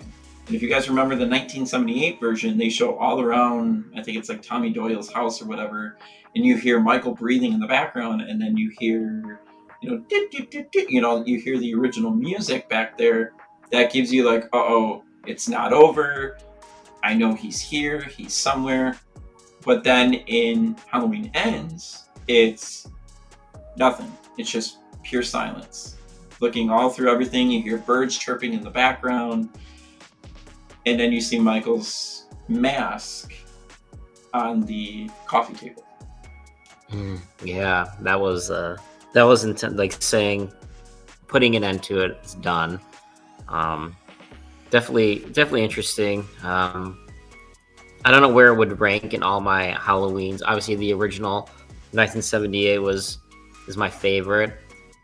And 0.47 0.55
if 0.55 0.61
you 0.61 0.69
guys 0.69 0.87
remember 0.87 1.15
the 1.15 1.27
1978 1.27 2.19
version, 2.19 2.57
they 2.57 2.69
show 2.69 2.97
all 2.97 3.19
around, 3.19 3.91
I 3.95 4.03
think 4.03 4.17
it's 4.17 4.29
like 4.29 4.41
Tommy 4.41 4.71
Doyle's 4.71 5.11
house 5.11 5.41
or 5.41 5.45
whatever, 5.45 5.97
and 6.35 6.45
you 6.45 6.55
hear 6.57 6.79
Michael 6.79 7.13
breathing 7.13 7.53
in 7.53 7.59
the 7.59 7.67
background, 7.67 8.21
and 8.21 8.41
then 8.41 8.55
you 8.57 8.71
hear, 8.79 9.39
you 9.81 9.89
know, 9.89 10.03
you 10.09 11.01
know, 11.01 11.23
you 11.25 11.39
hear 11.39 11.57
the 11.57 11.73
original 11.73 12.11
music 12.11 12.69
back 12.69 12.97
there. 12.97 13.33
That 13.71 13.91
gives 13.91 14.13
you 14.13 14.29
like, 14.29 14.45
oh, 14.53 15.03
it's 15.25 15.49
not 15.49 15.73
over. 15.73 16.37
I 17.03 17.13
know 17.13 17.33
he's 17.33 17.59
here, 17.59 18.01
he's 18.01 18.33
somewhere. 18.33 18.97
But 19.63 19.83
then 19.83 20.13
in 20.13 20.75
Halloween 20.91 21.31
Ends, 21.33 22.04
it's 22.27 22.87
nothing. 23.77 24.11
It's 24.37 24.51
just 24.51 24.79
pure 25.03 25.23
silence. 25.23 25.97
looking 26.41 26.69
all 26.69 26.89
through 26.89 27.09
everything. 27.11 27.49
You 27.49 27.61
hear 27.61 27.77
birds 27.77 28.17
chirping 28.17 28.53
in 28.53 28.61
the 28.61 28.69
background, 28.69 29.49
and 30.85 30.99
then 30.99 31.11
you 31.11 31.21
see 31.21 31.39
Michael's 31.39 32.25
mask 32.47 33.33
on 34.33 34.61
the 34.61 35.09
coffee 35.25 35.53
table. 35.53 35.85
Mm, 36.91 37.19
yeah, 37.43 37.93
that 38.01 38.19
was 38.19 38.51
uh, 38.51 38.77
that 39.13 39.23
was 39.23 39.43
intent 39.43 39.75
like 39.77 39.93
saying 40.01 40.51
putting 41.27 41.55
an 41.55 41.63
end 41.63 41.83
to 41.83 42.01
it. 42.01 42.17
It's 42.21 42.35
done. 42.35 42.79
Um, 43.47 43.95
definitely, 44.69 45.19
definitely 45.19 45.63
interesting. 45.63 46.25
Um, 46.43 46.99
I 48.03 48.11
don't 48.11 48.21
know 48.21 48.29
where 48.29 48.49
it 48.49 48.55
would 48.55 48.79
rank 48.79 49.13
in 49.13 49.23
all 49.23 49.39
my 49.41 49.71
Halloweens. 49.71 50.41
Obviously, 50.45 50.75
the 50.75 50.93
original 50.93 51.49
1978 51.95 52.79
was 52.79 53.19
is 53.67 53.77
my 53.77 53.89
favorite, 53.89 54.53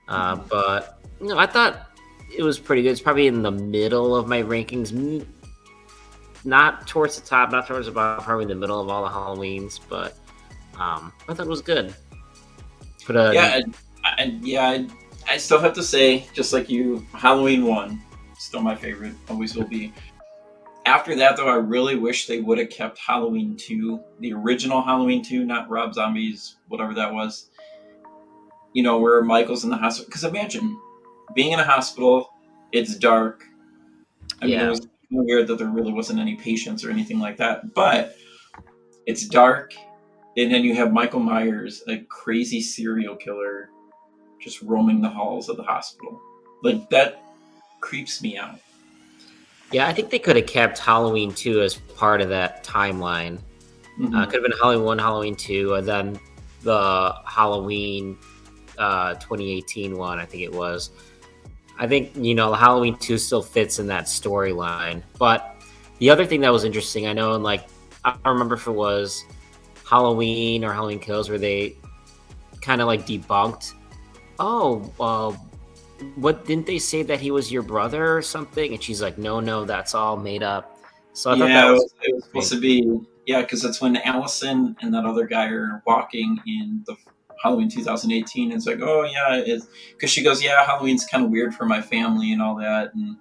uh, 0.08 0.36
but 0.36 1.02
you 1.20 1.28
know, 1.28 1.38
I 1.38 1.46
thought 1.46 1.92
it 2.36 2.44
was 2.44 2.60
pretty 2.60 2.82
good. 2.84 2.92
It's 2.92 3.02
probably 3.02 3.28
in 3.28 3.42
the 3.42 3.52
middle 3.52 4.16
of 4.16 4.28
my 4.28 4.42
rankings, 4.42 5.26
not 6.44 6.88
towards 6.88 7.20
the 7.20 7.26
top, 7.26 7.52
not 7.52 7.68
towards 7.68 7.88
the 7.88 7.92
bottom, 7.92 8.24
probably 8.24 8.44
in 8.44 8.50
the 8.50 8.56
middle 8.56 8.80
of 8.80 8.90
all 8.90 9.04
the 9.04 9.10
Halloweens. 9.10 9.80
But 9.90 10.18
um, 10.80 11.14
I 11.28 11.34
thought 11.34 11.46
it 11.46 11.50
was 11.50 11.62
good. 11.62 11.94
But 13.08 13.16
uh, 13.16 13.32
yeah, 13.34 13.62
I, 14.04 14.40
yeah, 14.42 14.64
I, 14.68 14.88
I 15.28 15.38
still 15.38 15.60
have 15.60 15.74
to 15.74 15.84
say, 15.84 16.28
just 16.34 16.54
like 16.54 16.70
you, 16.70 17.06
Halloween 17.14 17.66
one, 17.66 18.02
still 18.38 18.62
my 18.62 18.76
favorite, 18.76 19.14
always 19.30 19.56
will 19.56 19.68
be. 19.68 19.94
After 20.86 21.16
that, 21.16 21.38
though, 21.38 21.48
I 21.48 21.56
really 21.56 21.96
wish 21.96 22.28
they 22.28 22.40
would 22.40 22.58
have 22.58 22.70
kept 22.70 22.98
Halloween 22.98 23.56
2, 23.56 24.00
the 24.20 24.34
original 24.34 24.82
Halloween 24.82 25.24
2, 25.24 25.46
not 25.46 25.70
Rob 25.70 25.94
Zombie's, 25.94 26.56
whatever 26.70 26.94
that 26.96 27.14
was. 27.14 27.50
You 28.74 28.84
know, 28.84 29.00
where 29.00 29.22
Michael's 29.22 29.64
in 29.64 29.70
the 29.70 29.78
hospital. 29.78 30.08
Because 30.08 30.24
imagine 30.24 30.80
being 31.36 31.52
in 31.52 31.60
a 31.60 31.64
hospital, 31.64 32.32
it's 32.72 32.96
dark. 32.96 33.44
I 34.42 34.46
mean, 34.46 34.56
yeah. 34.56 34.68
it 34.68 34.70
was 34.70 34.88
weird 35.12 35.48
that 35.48 35.58
there 35.58 35.68
really 35.68 35.94
wasn't 35.94 36.20
any 36.20 36.36
patients 36.36 36.84
or 36.84 36.90
anything 36.90 37.20
like 37.20 37.38
that, 37.38 37.74
but 37.74 38.16
it's 39.06 39.28
dark. 39.28 39.74
And 40.38 40.52
then 40.52 40.64
you 40.64 40.74
have 40.76 40.92
Michael 40.94 41.20
Myers, 41.20 41.84
a 41.88 41.98
crazy 42.10 42.62
serial 42.62 43.16
killer, 43.16 43.70
just 44.42 44.62
roaming 44.62 45.02
the 45.02 45.10
halls 45.10 45.50
of 45.50 45.58
the 45.58 45.64
hospital. 45.64 46.20
Like, 46.64 46.90
that 46.90 47.22
creeps 47.82 48.22
me 48.22 48.38
out. 48.38 48.60
Yeah, 49.72 49.88
I 49.88 49.94
think 49.94 50.10
they 50.10 50.20
could 50.20 50.36
have 50.36 50.48
kept 50.48 50.80
Halloween 50.80 51.34
2 51.34 51.62
as 51.62 51.76
part 51.76 52.22
of 52.22 52.30
that 52.30 52.64
timeline. 52.64 53.40
Mm-hmm. 54.00 54.16
Uh, 54.16 54.26
could 54.26 54.36
have 54.36 54.44
been 54.44 54.58
Halloween 54.60 54.86
1, 54.86 55.00
Halloween 55.00 55.36
2, 55.36 55.76
and 55.76 55.88
then 55.88 56.20
the 56.62 57.16
Halloween 57.26 58.18
uh, 58.78 59.14
2018 59.16 59.98
one, 59.98 60.20
I 60.20 60.26
think 60.26 60.44
it 60.44 60.52
was. 60.52 60.92
I 61.78 61.88
think, 61.88 62.16
you 62.16 62.36
know, 62.36 62.54
Halloween 62.54 62.98
2 62.98 63.18
still 63.18 63.42
fits 63.42 63.80
in 63.80 63.88
that 63.88 64.06
storyline. 64.06 65.04
But 65.18 65.56
the 66.00 66.10
other 66.10 66.26
thing 66.26 66.42
that 66.42 66.52
was 66.52 66.64
interesting, 66.64 67.08
I 67.08 67.14
know, 67.14 67.34
and 67.34 67.44
like, 67.44 67.68
I 68.04 68.12
don't 68.12 68.34
remember 68.34 68.56
if 68.56 68.68
it 68.68 68.72
was 68.72 69.24
Halloween 69.88 70.66
or 70.66 70.74
Halloween 70.74 71.00
Kills 71.00 71.30
where 71.30 71.40
they 71.40 71.76
kind 72.62 72.82
of 72.82 72.88
like 72.88 73.06
debunked, 73.06 73.74
oh, 74.40 74.92
uh, 75.00 75.36
what 76.16 76.46
didn't 76.46 76.66
they 76.66 76.80
say 76.80 77.04
that 77.04 77.20
he 77.20 77.32
was 77.32 77.52
your 77.52 77.64
brother 77.64 78.16
or 78.16 78.22
something? 78.22 78.74
And 78.74 78.82
she's 78.82 79.02
like, 79.02 79.18
no, 79.18 79.40
no, 79.40 79.66
that's 79.66 79.96
all 79.96 80.18
made 80.18 80.44
up. 80.44 80.78
So 81.14 81.32
I 81.32 81.36
yeah, 81.36 81.40
thought 81.40 81.48
that 81.48 81.72
was, 81.72 81.94
it 82.02 82.16
was 82.16 82.24
supposed 82.26 82.52
to 82.52 82.60
be 82.60 83.02
yeah, 83.26 83.42
because 83.42 83.62
that's 83.62 83.82
when 83.82 83.98
Allison 83.98 84.76
and 84.82 84.94
that 84.94 85.06
other 85.06 85.28
guy 85.28 85.48
are 85.48 85.84
walking 85.86 86.40
in 86.48 86.84
the 86.88 86.96
Halloween 87.42 87.70
2018. 87.70 88.52
It's 88.52 88.66
like, 88.66 88.80
oh 88.82 89.04
yeah, 89.04 89.58
because 89.92 90.10
she 90.10 90.24
goes, 90.24 90.44
yeah, 90.44 90.66
Halloween's 90.66 91.06
kind 91.06 91.24
of 91.24 91.32
weird 91.32 91.54
for 91.54 91.66
my 91.66 91.82
family 91.82 92.32
and 92.34 92.42
all 92.42 92.56
that, 92.56 92.94
and 92.94 93.16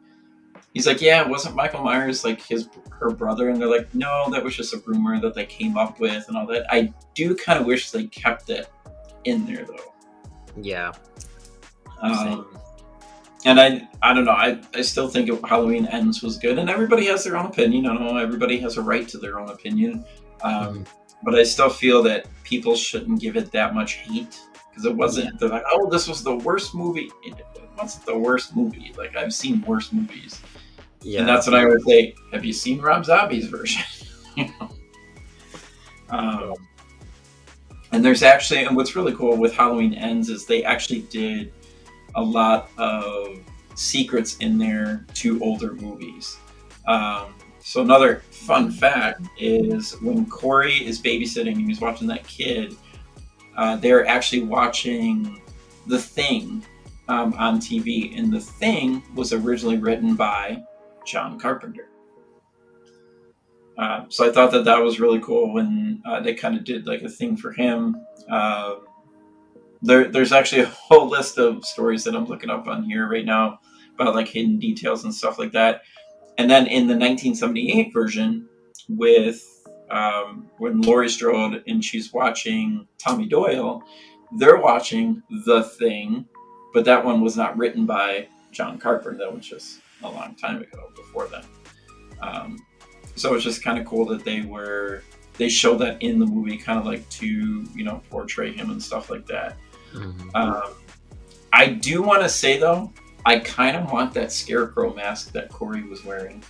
he's 0.73 0.87
like, 0.87 1.01
yeah, 1.01 1.27
wasn't 1.27 1.55
Michael 1.55 1.83
Myers 1.83 2.25
like 2.25 2.41
his 2.41 2.69
her 2.99 3.11
brother? 3.11 3.49
And 3.49 3.61
they're 3.61 3.69
like, 3.69 3.95
no, 3.95 4.31
that 4.31 4.43
was 4.43 4.57
just 4.57 4.75
a 4.75 4.79
rumor 4.87 5.21
that 5.21 5.35
they 5.35 5.47
came 5.47 5.77
up 5.77 6.01
with 6.01 6.27
and 6.29 6.37
all 6.37 6.47
that. 6.47 6.67
I 6.71 6.93
do 7.15 7.35
kind 7.35 7.59
of 7.59 7.67
wish 7.67 7.91
they 7.91 8.05
kept 8.07 8.51
it 8.51 8.71
in 9.25 9.47
there 9.47 9.65
though. 9.65 9.95
Yeah. 10.61 10.93
Um, 12.03 12.47
and 13.45 13.61
I 13.61 13.89
I 14.03 14.13
don't 14.13 14.25
know 14.25 14.33
I, 14.33 14.61
I 14.75 14.83
still 14.83 15.09
think 15.09 15.29
Halloween 15.45 15.87
Ends 15.87 16.23
was 16.23 16.37
good 16.37 16.59
and 16.59 16.69
everybody 16.69 17.07
has 17.07 17.25
their 17.25 17.37
own 17.37 17.47
opinion 17.47 17.87
I 17.87 17.95
know 17.95 18.17
everybody 18.17 18.59
has 18.59 18.77
a 18.77 18.83
right 18.83 19.09
to 19.09 19.19
their 19.19 19.39
own 19.39 19.51
opinion. 19.51 20.05
Um, 20.43 20.81
mm. 20.81 20.87
but 21.23 21.35
I 21.35 21.43
still 21.43 21.69
feel 21.71 22.03
that 22.05 22.27
people 22.45 22.75
shouldn't 22.75 23.21
give 23.21 23.37
it 23.37 23.53
that 23.53 23.75
much 23.75 23.95
hate 23.95 24.41
because 24.69 24.85
it 24.85 24.95
wasn't 24.95 25.39
they're 25.39 25.49
like 25.49 25.65
oh 25.73 25.89
this 25.91 26.09
was 26.09 26.23
the 26.23 26.37
worst 26.37 26.75
movie. 26.75 27.11
It 27.25 27.35
wasn't 27.77 28.07
the 28.07 28.19
worst 28.19 28.57
movie. 28.57 28.93
Like 28.97 29.17
I've 29.17 29.35
seen 29.35 29.63
worse 29.63 29.93
movies. 29.93 30.41
Yeah. 31.03 31.21
and 31.21 31.29
that's 31.29 31.47
what 31.47 31.57
I 31.57 31.65
would 31.65 31.83
say. 31.83 32.15
Have 32.33 32.45
you 32.45 32.53
seen 32.53 32.81
Rob 32.81 33.05
Zombie's 33.05 33.47
version? 33.47 33.83
You 34.37 34.47
know? 34.61 34.71
Um, 36.11 36.55
and 37.93 38.05
there's 38.05 38.23
actually 38.23 38.65
and 38.65 38.77
what's 38.77 38.95
really 38.97 39.15
cool 39.15 39.37
with 39.37 39.55
Halloween 39.55 39.95
Ends 39.95 40.29
is 40.29 40.47
they 40.47 40.65
actually 40.65 41.03
did 41.03 41.53
a 42.15 42.23
lot 42.23 42.71
of 42.79 43.39
secrets 43.75 44.37
in 44.39 44.59
there 44.59 45.07
to 45.15 45.43
older 45.43 45.75
movies. 45.75 46.37
Um, 46.87 47.35
so 47.61 47.83
another 47.83 48.23
fun 48.31 48.71
fact 48.71 49.23
is 49.39 49.93
when 50.01 50.27
Corey 50.27 50.75
is 50.75 51.01
babysitting 51.01 51.57
and 51.57 51.69
he's 51.69 51.81
watching 51.81 52.09
that 52.09 52.27
kid, 52.27 52.77
uh, 53.57 53.77
they're 53.77 54.07
actually 54.07 54.43
watching 54.43 55.41
The 55.87 55.99
Thing 55.99 56.65
um, 57.09 57.35
on 57.35 57.61
TV, 57.61 58.19
and 58.19 58.33
The 58.33 58.41
Thing 58.41 59.03
was 59.15 59.33
originally 59.33 59.77
written 59.77 60.15
by 60.15 60.63
John 61.05 61.39
Carpenter. 61.39 61.89
Uh, 63.77 64.05
so 64.09 64.29
I 64.29 64.33
thought 64.33 64.51
that 64.53 64.65
that 64.65 64.79
was 64.83 65.01
really 65.01 65.21
cool 65.21 65.53
when 65.53 66.03
uh, 66.05 66.21
they 66.21 66.35
kind 66.35 66.57
of 66.57 66.65
did 66.65 66.87
like 66.87 67.03
a 67.03 67.09
thing 67.09 67.37
for 67.37 67.53
him. 67.53 67.97
Um, 68.29 68.87
there, 69.83 70.09
there's 70.09 70.33
actually 70.33 70.63
a 70.63 70.67
whole 70.67 71.09
list 71.09 71.39
of 71.39 71.65
stories 71.65 72.05
that 72.05 72.15
I'm 72.15 72.27
looking 72.27 72.51
up 72.51 72.67
on 72.67 72.85
here 72.85 73.09
right 73.09 73.25
now 73.25 73.61
about 73.95 74.15
like 74.15 74.29
hidden 74.29 74.59
details 74.59 75.05
and 75.05 75.15
stuff 75.15 75.39
like 75.39 75.53
that. 75.53 75.83
And 76.39 76.51
then 76.51 76.67
in 76.67 76.87
the 76.87 76.95
1978 76.95 77.93
version, 77.93 78.49
with 78.89 79.45
um, 79.91 80.49
when 80.59 80.81
Laurie 80.81 81.09
Strode 81.09 81.63
and 81.67 81.85
she's 81.85 82.13
watching 82.13 82.87
Tommy 82.99 83.27
Doyle, 83.27 83.83
they're 84.39 84.59
watching 84.59 85.23
The 85.45 85.65
Thing, 85.65 86.27
but 86.73 86.85
that 86.85 87.05
one 87.05 87.21
was 87.21 87.37
not 87.37 87.57
written 87.57 87.87
by 87.87 88.29
John 88.53 88.79
Carpenter. 88.79 89.19
That 89.19 89.35
was 89.35 89.47
just 89.47 89.81
a 90.03 90.09
long 90.09 90.35
time 90.37 90.63
ago 90.63 90.91
before 90.95 91.29
then. 91.29 91.45
Um, 92.23 92.59
so 93.17 93.35
it's 93.35 93.45
just 93.45 93.63
kind 93.63 93.79
of 93.79 93.87
cool 93.87 94.05
that 94.07 94.25
they 94.25 94.43
were 94.43 95.03
they 95.37 95.49
showed 95.49 95.79
that 95.79 96.01
in 96.03 96.19
the 96.19 96.27
movie, 96.27 96.57
kind 96.57 96.79
of 96.79 96.85
like 96.85 97.09
to 97.11 97.27
you 97.27 97.85
know 97.85 98.03
portray 98.11 98.53
him 98.53 98.71
and 98.71 98.83
stuff 98.83 99.11
like 99.11 99.27
that. 99.27 99.57
Mm-hmm. 99.93 100.31
Um, 100.35 100.75
I 101.53 101.67
do 101.67 102.03
want 102.03 102.23
to 102.23 102.29
say 102.29 102.59
though, 102.59 102.93
I 103.27 103.39
kind 103.41 103.77
of 103.77 103.91
want 103.93 104.15
that 104.15 104.33
scarecrow 104.33 104.95
mask 104.95 105.33
that 105.33 105.51
Corey 105.51 105.83
was 105.83 106.05
wearing. 106.05 106.43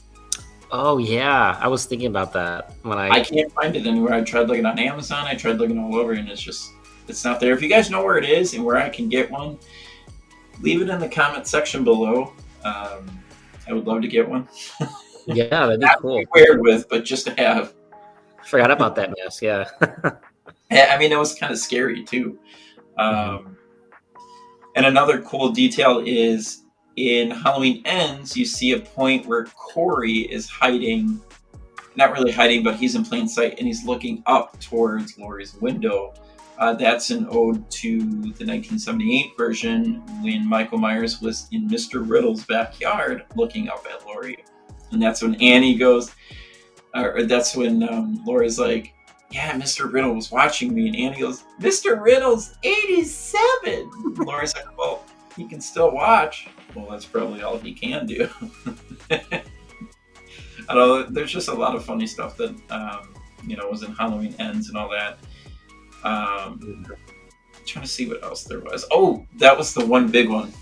Oh 0.73 0.99
yeah, 0.99 1.59
I 1.61 1.67
was 1.69 1.85
thinking 1.85 2.09
about 2.09 2.33
that 2.35 2.75
when 2.83 2.97
I. 2.97 3.09
I 3.09 3.21
can't 3.25 3.53
find 3.53 3.75
it 3.75 3.87
anywhere. 3.87 4.15
I 4.15 4.23
tried 4.23 4.47
looking 4.49 4.67
on 4.67 4.79
Amazon. 4.79 5.27
I 5.27 5.35
tried 5.35 5.59
looking 5.59 5.79
all 5.79 5.97
over, 5.97 6.13
and 6.13 6.29
it's 6.29 6.41
just 6.41 6.71
it's 7.09 7.25
not 7.25 7.41
there. 7.41 7.53
If 7.53 7.61
you 7.61 7.69
guys 7.69 7.91
know 7.91 8.05
where 8.05 8.19
it 8.19 8.25
is 8.25 8.55
and 8.55 8.65
where 8.65 8.77
I 8.77 8.89
can 8.89 9.09
get 9.09 9.31
one, 9.31 9.59
leave 10.61 10.81
it 10.81 10.89
in 10.89 11.01
the 11.01 11.09
comment 11.09 11.47
section 11.47 11.83
below. 11.83 12.33
Um, 12.65 13.21
I 13.67 13.73
would 13.73 13.87
love 13.87 14.03
to 14.03 14.09
get 14.09 14.29
one. 14.29 14.49
yeah, 15.27 15.49
that'd 15.49 15.81
be 15.81 15.89
cool. 15.99 16.23
weird 16.35 16.61
with, 16.61 16.89
but 16.89 17.05
just 17.05 17.27
to 17.27 17.35
have. 17.35 17.75
Forgot 18.45 18.71
about 18.71 18.95
that 18.97 19.13
mask. 19.19 19.43
Yeah. 19.43 19.69
I 20.71 20.97
mean, 20.99 21.11
it 21.11 21.19
was 21.19 21.35
kind 21.35 21.53
of 21.53 21.59
scary 21.59 22.05
too. 22.05 22.39
Um, 23.01 23.57
and 24.77 24.87
another 24.87 25.23
cool 25.23 25.51
detail 25.51 26.03
is 26.05 26.65
in 26.97 27.31
Halloween 27.31 27.83
Ends, 27.85 28.37
you 28.37 28.45
see 28.45 28.73
a 28.73 28.81
point 28.81 29.27
where 29.27 29.45
Corey 29.45 30.31
is 30.31 30.49
hiding, 30.49 31.21
not 31.97 32.13
really 32.13 32.31
hiding, 32.31 32.63
but 32.63 32.77
he's 32.77 32.95
in 32.95 33.05
plain 33.05 33.29
sight 33.29 33.59
and 33.59 33.67
he's 33.67 33.85
looking 33.85 34.23
up 34.27 34.61
towards 34.61 35.19
Laurie's 35.19 35.55
window. 35.55 36.13
Uh, 36.59 36.75
that's 36.75 37.11
an 37.11 37.27
ode 37.31 37.69
to 37.71 37.99
the 38.01 38.45
1978 38.45 39.31
version 39.37 40.03
when 40.23 40.47
Michael 40.47 40.77
Myers 40.77 41.23
was 41.23 41.49
in 41.53 41.67
Mr. 41.69 42.07
Riddle's 42.07 42.45
backyard 42.45 43.25
looking 43.35 43.71
up 43.71 43.87
at 43.91 44.05
Laurie. 44.05 44.45
And 44.93 45.01
that's 45.01 45.23
when 45.23 45.37
Annie 45.37 45.77
goes, 45.77 46.11
or 46.95 47.23
that's 47.23 47.57
when 47.57 47.83
um, 47.89 48.23
Laurie's 48.27 48.59
like, 48.59 48.93
yeah, 49.31 49.53
Mr. 49.53 49.93
Riddle 49.93 50.15
was 50.15 50.31
watching 50.31 50.75
me. 50.75 50.89
And 50.89 50.97
Annie 50.97 51.21
goes, 51.21 51.45
Mr. 51.61 52.03
Riddle's 52.03 52.55
87. 52.63 53.91
Laura's 54.17 54.55
like, 54.55 54.77
well, 54.77 55.05
he 55.37 55.47
can 55.47 55.61
still 55.61 55.93
watch. 55.93 56.49
Well, 56.75 56.87
that's 56.91 57.05
probably 57.05 57.43
all 57.43 57.59
he 57.59 57.73
can 57.73 58.07
do. 58.07 58.29
I 60.69 60.75
know 60.75 61.05
there's 61.05 61.33
just 61.33 61.49
a 61.49 61.55
lot 61.55 61.75
of 61.75 61.85
funny 61.85 62.07
stuff 62.07 62.37
that, 62.37 62.55
um, 62.71 63.15
you 63.47 63.57
know, 63.57 63.69
was 63.69 63.83
in 63.83 63.93
Halloween 63.93 64.35
Ends 64.39 64.69
and 64.69 64.77
all 64.77 64.89
that. 64.91 65.19
Um, 66.03 66.87
trying 67.67 67.85
to 67.85 67.91
see 67.91 68.09
what 68.09 68.23
else 68.23 68.45
there 68.45 68.61
was. 68.61 68.85
Oh, 68.91 69.27
that 69.39 69.57
was 69.57 69.75
the 69.75 69.85
one 69.85 70.11
big 70.11 70.29
one. 70.29 70.53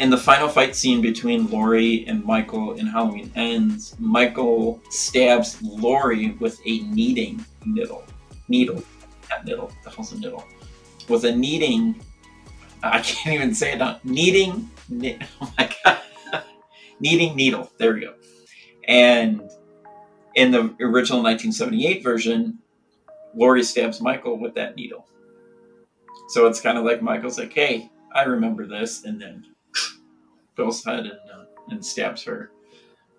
In 0.00 0.10
the 0.10 0.16
final 0.16 0.48
fight 0.48 0.76
scene 0.76 1.02
between 1.02 1.50
Laurie 1.50 2.06
and 2.06 2.24
Michael 2.24 2.74
in 2.74 2.86
Halloween 2.86 3.32
Ends, 3.34 3.96
Michael 3.98 4.80
stabs 4.90 5.60
Laurie 5.62 6.30
with 6.40 6.60
a 6.66 6.80
kneading 6.80 7.44
needle. 7.66 8.04
Needle. 8.48 8.82
Not 9.28 9.44
needle. 9.44 9.72
The 9.84 9.90
hell's 9.90 10.12
a 10.12 10.18
needle? 10.18 10.44
With 11.08 11.24
a 11.24 11.34
kneading. 11.34 12.00
I 12.82 13.00
can't 13.00 13.34
even 13.34 13.54
say 13.54 13.72
it 13.72 13.78
now. 13.78 13.98
Kneading. 14.04 14.70
Ne- 14.88 15.18
oh 15.40 15.52
my 15.58 15.70
god. 15.84 16.44
kneading 17.00 17.34
needle. 17.34 17.70
There 17.78 17.94
we 17.94 18.00
go. 18.00 18.14
And 18.86 19.50
in 20.36 20.52
the 20.52 20.60
original 20.80 21.22
1978 21.22 22.04
version, 22.04 22.58
Laurie 23.34 23.64
stabs 23.64 24.00
Michael 24.00 24.38
with 24.38 24.54
that 24.54 24.76
needle. 24.76 25.06
So 26.28 26.46
it's 26.46 26.60
kind 26.60 26.78
of 26.78 26.84
like 26.84 27.02
Michael's 27.02 27.38
like, 27.38 27.52
hey, 27.52 27.90
I 28.14 28.22
remember 28.22 28.66
this, 28.66 29.04
and 29.04 29.20
then 29.20 29.44
goes 30.58 30.84
ahead 30.84 31.06
and, 31.06 31.12
uh, 31.12 31.44
and 31.70 31.84
stabs 31.84 32.22
her. 32.24 32.50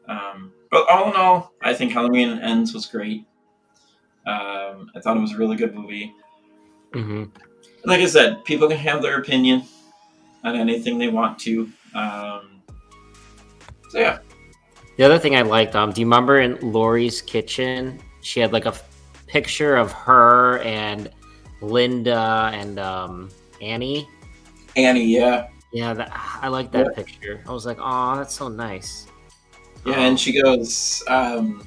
Um, 0.07 0.53
but 0.69 0.87
all 0.89 1.09
in 1.09 1.15
all, 1.15 1.53
I 1.63 1.73
think 1.73 1.91
Halloween 1.91 2.37
Ends 2.39 2.73
was 2.73 2.85
great. 2.85 3.25
Um, 4.27 4.91
I 4.95 4.99
thought 5.01 5.17
it 5.17 5.21
was 5.21 5.33
a 5.33 5.37
really 5.37 5.55
good 5.55 5.73
movie. 5.73 6.13
Mm-hmm. 6.91 7.23
Like 7.85 8.01
I 8.01 8.05
said, 8.05 8.43
people 8.45 8.67
can 8.67 8.77
have 8.77 9.01
their 9.01 9.17
opinion 9.19 9.63
on 10.43 10.55
anything 10.55 10.99
they 10.99 11.07
want 11.07 11.39
to. 11.39 11.71
Um, 11.95 12.61
so 13.89 13.97
yeah. 13.99 14.19
The 14.97 15.05
other 15.05 15.17
thing 15.17 15.35
I 15.35 15.41
liked, 15.41 15.75
um, 15.75 15.91
do 15.91 16.01
you 16.01 16.05
remember 16.05 16.41
in 16.41 16.59
Laurie's 16.61 17.21
kitchen, 17.21 17.99
she 18.21 18.39
had 18.41 18.51
like 18.51 18.65
a 18.65 18.75
picture 19.27 19.77
of 19.77 19.91
her 19.93 20.59
and 20.59 21.09
Linda 21.61 22.51
and 22.53 22.79
um, 22.79 23.29
Annie. 23.61 24.07
Annie, 24.75 25.05
yeah. 25.05 25.47
Yeah, 25.71 25.93
that, 25.93 26.11
I 26.41 26.47
like 26.47 26.71
that 26.71 26.87
yeah. 26.87 26.95
picture. 26.95 27.43
I 27.47 27.51
was 27.51 27.65
like, 27.65 27.77
oh, 27.79 28.15
that's 28.15 28.33
so 28.33 28.47
nice. 28.47 29.07
Yeah, 29.85 29.93
um, 29.93 29.99
and 29.99 30.19
she 30.19 30.41
goes, 30.41 31.03
um, 31.07 31.65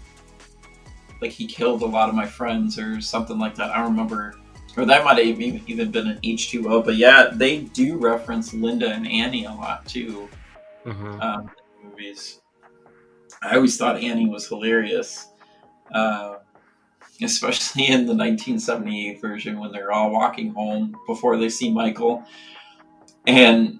like 1.20 1.30
he 1.30 1.46
killed 1.46 1.82
a 1.82 1.86
lot 1.86 2.08
of 2.08 2.14
my 2.14 2.26
friends 2.26 2.78
or 2.78 3.00
something 3.00 3.38
like 3.38 3.54
that. 3.56 3.70
I 3.70 3.78
don't 3.78 3.92
remember, 3.92 4.34
or 4.76 4.84
that 4.86 5.04
might 5.04 5.18
have 5.18 5.40
even 5.40 5.90
been 5.90 6.08
an 6.08 6.18
H 6.22 6.50
two 6.50 6.68
O. 6.68 6.82
But 6.82 6.96
yeah, 6.96 7.30
they 7.32 7.60
do 7.60 7.96
reference 7.96 8.52
Linda 8.52 8.90
and 8.90 9.06
Annie 9.06 9.44
a 9.44 9.52
lot 9.52 9.86
too. 9.86 10.28
Mm-hmm. 10.84 11.20
Um, 11.20 11.50
movies. 11.84 12.40
I 13.42 13.56
always 13.56 13.76
thought 13.76 13.98
Annie 13.98 14.28
was 14.28 14.48
hilarious. 14.48 15.28
Uh, 15.94 16.38
especially 17.22 17.86
in 17.86 18.06
the 18.06 18.14
1978 18.14 19.20
version 19.20 19.58
when 19.60 19.72
they're 19.72 19.92
all 19.92 20.10
walking 20.10 20.52
home 20.52 20.96
before 21.06 21.36
they 21.36 21.48
see 21.48 21.70
Michael. 21.70 22.24
And 23.26 23.78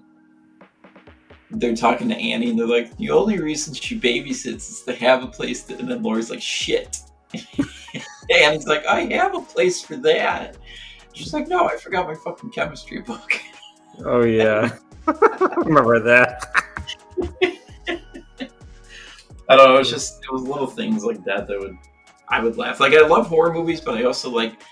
they're 1.53 1.75
talking 1.75 2.09
to 2.09 2.15
Annie 2.15 2.49
and 2.49 2.59
they're 2.59 2.67
like, 2.67 2.95
the 2.97 3.11
only 3.11 3.37
reason 3.39 3.73
she 3.73 3.99
babysits 3.99 4.69
is 4.69 4.81
to 4.83 4.93
have 4.95 5.23
a 5.23 5.27
place 5.27 5.63
to, 5.63 5.77
and 5.77 5.89
then 5.89 6.01
Laurie's 6.01 6.29
like, 6.29 6.41
shit. 6.41 6.99
Annie's 8.33 8.67
like, 8.67 8.85
I 8.85 9.01
have 9.13 9.35
a 9.35 9.41
place 9.41 9.81
for 9.81 9.95
that. 9.97 10.57
She's 11.13 11.33
like, 11.33 11.47
no, 11.47 11.67
I 11.67 11.77
forgot 11.77 12.07
my 12.07 12.15
fucking 12.15 12.51
chemistry 12.51 13.01
book. 13.01 13.31
Oh, 14.03 14.23
yeah. 14.23 14.75
remember 15.57 15.99
that. 15.99 16.51
I 19.47 19.55
don't 19.55 19.69
know. 19.69 19.77
It's 19.77 19.91
just, 19.91 20.23
it 20.23 20.33
was 20.33 20.41
little 20.41 20.65
things 20.65 21.05
like 21.05 21.23
that 21.25 21.45
that 21.45 21.59
would 21.59 21.77
I 22.33 22.41
would 22.41 22.57
laugh. 22.57 22.79
Like 22.79 22.93
I 22.93 23.05
love 23.05 23.27
horror 23.27 23.53
movies, 23.53 23.79
but 23.79 23.95
I 23.95 24.03
also 24.05 24.29
like 24.29 24.63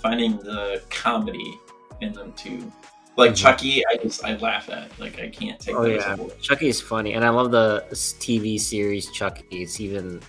finding 0.00 0.36
the 0.38 0.82
comedy 0.88 1.58
in 2.00 2.12
them 2.12 2.32
too. 2.34 2.72
Like 3.16 3.30
mm-hmm. 3.30 3.36
Chucky, 3.36 3.82
I 3.86 3.96
just 3.96 4.24
I 4.24 4.36
laugh 4.36 4.68
at. 4.68 4.90
Like 5.00 5.18
I 5.18 5.28
can't 5.28 5.58
take. 5.58 5.74
Oh 5.74 5.86
yeah, 5.86 6.16
Chucky 6.40 6.68
is 6.68 6.80
funny, 6.80 7.14
and 7.14 7.24
I 7.24 7.30
love 7.30 7.50
the 7.50 7.84
TV 7.90 8.60
series 8.60 9.10
Chucky. 9.10 9.44
It's 9.50 9.80
even, 9.80 10.20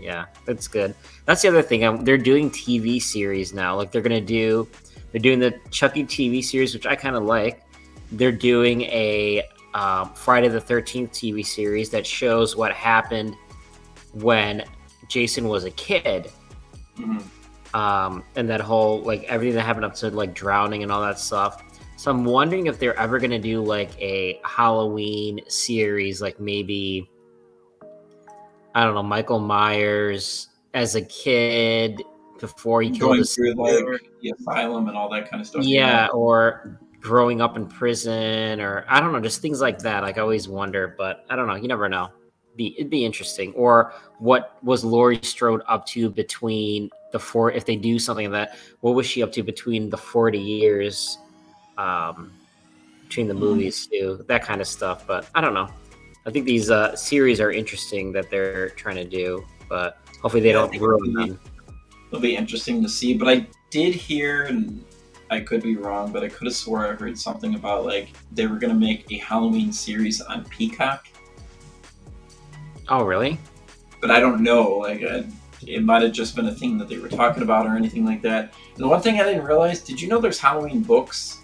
yeah, 0.00 0.26
it's 0.46 0.68
good. 0.68 0.94
That's 1.24 1.42
the 1.42 1.48
other 1.48 1.62
thing. 1.62 1.82
Um, 1.82 2.04
they're 2.04 2.16
doing 2.16 2.50
TV 2.50 3.02
series 3.02 3.52
now. 3.52 3.74
Like 3.74 3.90
they're 3.90 4.02
gonna 4.02 4.20
do, 4.20 4.68
they're 5.10 5.20
doing 5.20 5.40
the 5.40 5.58
Chucky 5.72 6.04
TV 6.04 6.44
series, 6.44 6.72
which 6.72 6.86
I 6.86 6.94
kind 6.94 7.16
of 7.16 7.24
like. 7.24 7.62
They're 8.12 8.30
doing 8.30 8.82
a 8.82 9.42
um, 9.74 10.14
Friday 10.14 10.46
the 10.46 10.60
Thirteenth 10.60 11.10
TV 11.10 11.44
series 11.44 11.90
that 11.90 12.06
shows 12.06 12.54
what 12.54 12.72
happened 12.72 13.34
when 14.12 14.64
Jason 15.08 15.48
was 15.48 15.64
a 15.64 15.70
kid. 15.72 16.30
Mm-hmm. 16.96 17.76
Um, 17.76 18.22
and 18.36 18.48
that 18.48 18.60
whole 18.60 19.02
like 19.02 19.24
everything 19.24 19.56
that 19.56 19.62
happened 19.62 19.84
up 19.84 19.94
to 19.96 20.10
like 20.10 20.32
drowning 20.32 20.84
and 20.84 20.92
all 20.92 21.02
that 21.02 21.18
stuff. 21.18 21.63
So 22.04 22.10
I'm 22.10 22.26
wondering 22.26 22.66
if 22.66 22.78
they're 22.78 22.98
ever 22.98 23.18
gonna 23.18 23.38
do 23.38 23.62
like 23.62 23.98
a 23.98 24.38
Halloween 24.44 25.40
series, 25.48 26.20
like 26.20 26.38
maybe 26.38 27.08
I 28.74 28.84
don't 28.84 28.92
know, 28.92 29.02
Michael 29.02 29.38
Myers 29.38 30.48
as 30.74 30.96
a 30.96 31.00
kid 31.00 32.02
before 32.40 32.82
he 32.82 32.90
killed 32.90 33.16
his 33.16 33.34
through 33.34 33.54
like 33.54 34.02
the 34.20 34.34
asylum 34.38 34.88
and 34.88 34.98
all 34.98 35.08
that 35.12 35.30
kind 35.30 35.40
of 35.40 35.46
stuff. 35.46 35.64
Yeah, 35.64 36.08
or 36.08 36.78
growing 37.00 37.40
up 37.40 37.56
in 37.56 37.66
prison, 37.66 38.60
or 38.60 38.84
I 38.86 39.00
don't 39.00 39.12
know, 39.12 39.20
just 39.20 39.40
things 39.40 39.62
like 39.62 39.78
that. 39.78 40.02
Like 40.02 40.18
I 40.18 40.20
always 40.20 40.46
wonder, 40.46 40.94
but 40.98 41.24
I 41.30 41.36
don't 41.36 41.46
know. 41.46 41.54
You 41.54 41.68
never 41.68 41.88
know 41.88 42.10
be 42.54 42.74
it'd 42.76 42.90
be 42.90 43.06
interesting. 43.06 43.54
Or 43.54 43.94
what 44.18 44.58
was 44.62 44.84
Laurie 44.84 45.20
Strode 45.22 45.62
up 45.66 45.86
to 45.86 46.10
between 46.10 46.90
the 47.12 47.18
four? 47.18 47.50
If 47.50 47.64
they 47.64 47.76
do 47.76 47.98
something 47.98 48.30
like 48.30 48.50
that, 48.50 48.58
what 48.80 48.92
was 48.92 49.06
she 49.06 49.22
up 49.22 49.32
to 49.32 49.42
between 49.42 49.88
the 49.88 49.96
forty 49.96 50.38
years, 50.38 51.16
um, 51.78 52.32
between 53.08 53.28
the 53.28 53.34
movies 53.34 53.86
too? 53.86 54.24
That 54.28 54.42
kind 54.42 54.60
of 54.60 54.66
stuff. 54.66 55.06
But 55.06 55.28
I 55.34 55.40
don't 55.40 55.54
know. 55.54 55.68
I 56.26 56.30
think 56.30 56.46
these 56.46 56.70
uh, 56.70 56.96
series 56.96 57.40
are 57.40 57.50
interesting 57.50 58.12
that 58.12 58.30
they're 58.30 58.70
trying 58.70 58.96
to 58.96 59.04
do, 59.04 59.44
but 59.68 59.98
hopefully 60.22 60.42
they 60.42 60.48
yeah, 60.48 60.54
don't 60.54 60.80
ruin 60.80 61.12
them. 61.12 61.40
It'll 62.08 62.20
be 62.20 62.36
interesting 62.36 62.82
to 62.82 62.88
see. 62.88 63.14
But 63.14 63.28
I 63.28 63.46
did 63.70 63.94
hear, 63.94 64.44
and 64.44 64.82
I 65.30 65.40
could 65.40 65.62
be 65.62 65.76
wrong, 65.76 66.12
but 66.12 66.22
I 66.22 66.28
could 66.28 66.46
have 66.46 66.56
swore 66.56 66.86
I 66.86 66.94
heard 66.94 67.18
something 67.18 67.54
about 67.54 67.84
like 67.84 68.08
they 68.32 68.46
were 68.46 68.56
going 68.56 68.72
to 68.72 68.78
make 68.78 69.10
a 69.12 69.18
Halloween 69.18 69.72
series 69.72 70.20
on 70.20 70.44
Peacock 70.46 71.06
Oh, 72.88 73.04
really? 73.04 73.38
But 74.00 74.10
I 74.10 74.20
don't 74.20 74.42
know. 74.42 74.78
Like, 74.78 75.02
uh, 75.02 75.22
it 75.66 75.82
might 75.82 76.02
have 76.02 76.12
just 76.12 76.36
been 76.36 76.46
a 76.46 76.54
thing 76.54 76.76
that 76.78 76.88
they 76.88 76.98
were 76.98 77.08
talking 77.08 77.42
about 77.42 77.66
or 77.66 77.76
anything 77.76 78.04
like 78.04 78.20
that. 78.22 78.52
And 78.74 78.84
the 78.84 78.88
one 78.88 79.00
thing 79.00 79.20
I 79.20 79.24
didn't 79.24 79.44
realize, 79.44 79.80
did 79.80 80.00
you 80.00 80.08
know 80.08 80.20
there's 80.20 80.38
Halloween 80.38 80.82
books? 80.82 81.38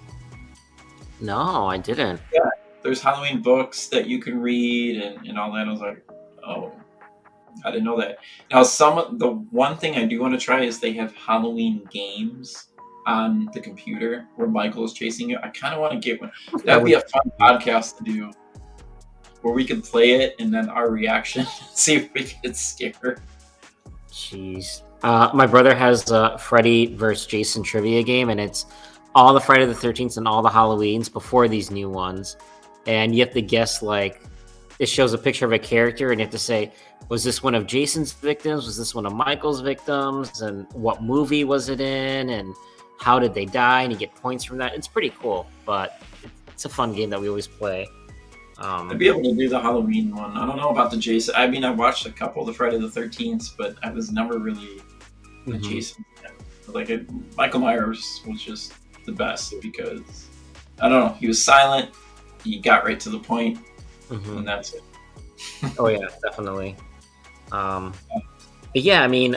No, 1.20 1.66
I 1.66 1.78
didn't. 1.78 2.20
Yeah, 2.32 2.48
there's 2.82 3.00
Halloween 3.00 3.42
books 3.42 3.88
that 3.88 4.06
you 4.06 4.20
can 4.20 4.40
read 4.40 5.02
and, 5.02 5.26
and 5.26 5.38
all 5.38 5.52
that. 5.52 5.66
I 5.66 5.70
was 5.70 5.80
like, 5.80 6.04
oh, 6.46 6.72
I 7.64 7.70
didn't 7.70 7.84
know 7.84 7.98
that. 7.98 8.18
Now, 8.50 8.62
some 8.62 9.18
the 9.18 9.28
one 9.50 9.76
thing 9.76 9.96
I 9.96 10.06
do 10.06 10.20
want 10.20 10.34
to 10.34 10.40
try 10.40 10.62
is 10.62 10.80
they 10.80 10.92
have 10.92 11.14
Halloween 11.14 11.86
games 11.90 12.66
on 13.06 13.48
the 13.52 13.60
computer 13.60 14.26
where 14.36 14.48
Michael 14.48 14.84
is 14.84 14.92
chasing 14.92 15.30
you. 15.30 15.38
I 15.42 15.48
kind 15.48 15.74
of 15.74 15.80
want 15.80 15.92
to 15.92 15.98
get 15.98 16.20
one. 16.20 16.30
That'd 16.64 16.84
be 16.84 16.94
a 16.94 17.00
fun 17.00 17.32
podcast 17.40 17.98
to 17.98 18.04
do 18.04 18.30
where 19.42 19.54
we 19.54 19.64
can 19.64 19.80
play 19.80 20.12
it 20.12 20.36
and 20.38 20.52
then 20.52 20.68
our 20.68 20.90
reaction, 20.90 21.46
see 21.74 21.94
if 21.94 22.12
we 22.14 22.32
get 22.42 22.56
scared. 22.56 23.20
Jeez. 24.10 24.82
Uh, 25.02 25.30
my 25.32 25.46
brother 25.46 25.74
has 25.74 26.10
a 26.10 26.36
Freddy 26.36 26.94
versus 26.94 27.26
Jason 27.26 27.62
trivia 27.62 28.02
game, 28.02 28.28
and 28.28 28.38
it's 28.38 28.66
all 29.14 29.34
the 29.34 29.40
Friday 29.40 29.66
the 29.66 29.74
13th 29.74 30.16
and 30.16 30.26
all 30.26 30.42
the 30.42 30.48
Halloweens 30.48 31.12
before 31.12 31.48
these 31.48 31.70
new 31.70 31.88
ones. 31.88 32.36
And 32.86 33.14
you 33.14 33.20
have 33.24 33.34
to 33.34 33.42
guess, 33.42 33.82
like, 33.82 34.22
it 34.78 34.86
shows 34.86 35.12
a 35.12 35.18
picture 35.18 35.44
of 35.44 35.52
a 35.52 35.58
character, 35.58 36.10
and 36.10 36.20
you 36.20 36.24
have 36.24 36.32
to 36.32 36.38
say, 36.38 36.72
was 37.08 37.24
this 37.24 37.42
one 37.42 37.54
of 37.54 37.66
Jason's 37.66 38.12
victims? 38.12 38.66
Was 38.66 38.76
this 38.76 38.94
one 38.94 39.04
of 39.04 39.12
Michael's 39.12 39.60
victims? 39.60 40.40
And 40.42 40.66
what 40.72 41.02
movie 41.02 41.44
was 41.44 41.68
it 41.68 41.80
in? 41.80 42.30
And 42.30 42.54
how 42.98 43.18
did 43.18 43.34
they 43.34 43.44
die? 43.44 43.82
And 43.82 43.92
you 43.92 43.98
get 43.98 44.14
points 44.14 44.44
from 44.44 44.58
that. 44.58 44.74
It's 44.74 44.88
pretty 44.88 45.10
cool, 45.10 45.46
but 45.66 46.00
it's 46.48 46.64
a 46.64 46.68
fun 46.68 46.94
game 46.94 47.10
that 47.10 47.20
we 47.20 47.28
always 47.28 47.46
play. 47.46 47.88
Um, 48.58 48.90
I'd 48.90 48.98
be 48.98 49.08
able 49.08 49.22
to 49.22 49.34
do 49.34 49.48
the 49.48 49.58
Halloween 49.58 50.14
one. 50.14 50.36
I 50.36 50.46
don't 50.46 50.56
know 50.56 50.68
about 50.68 50.90
the 50.90 50.98
Jason. 50.98 51.34
I 51.34 51.46
mean, 51.46 51.64
I 51.64 51.70
watched 51.70 52.06
a 52.06 52.12
couple 52.12 52.42
of 52.42 52.46
the 52.46 52.52
Friday 52.52 52.78
the 52.78 52.90
Thirteenth, 52.90 53.56
but 53.56 53.74
I 53.82 53.90
was 53.90 54.12
never 54.12 54.38
really 54.38 54.82
mm-hmm. 55.46 55.58
Jason. 55.62 56.04
Like 56.68 56.90
it, 56.90 57.08
Michael 57.36 57.60
Myers 57.60 58.22
was 58.26 58.42
just 58.42 58.74
the 59.10 59.16
best 59.16 59.54
because 59.60 60.28
I 60.80 60.88
don't 60.88 61.00
know. 61.00 61.14
He 61.14 61.26
was 61.26 61.42
silent. 61.42 61.90
He 62.44 62.58
got 62.58 62.84
right 62.84 62.98
to 63.00 63.10
the 63.10 63.18
point, 63.18 63.58
mm-hmm. 64.08 64.38
and 64.38 64.48
that's 64.48 64.74
it. 64.74 64.82
oh 65.78 65.88
yeah, 65.88 66.08
definitely. 66.22 66.76
Um, 67.52 67.92
but 68.72 68.82
yeah, 68.82 69.02
I 69.02 69.08
mean, 69.08 69.36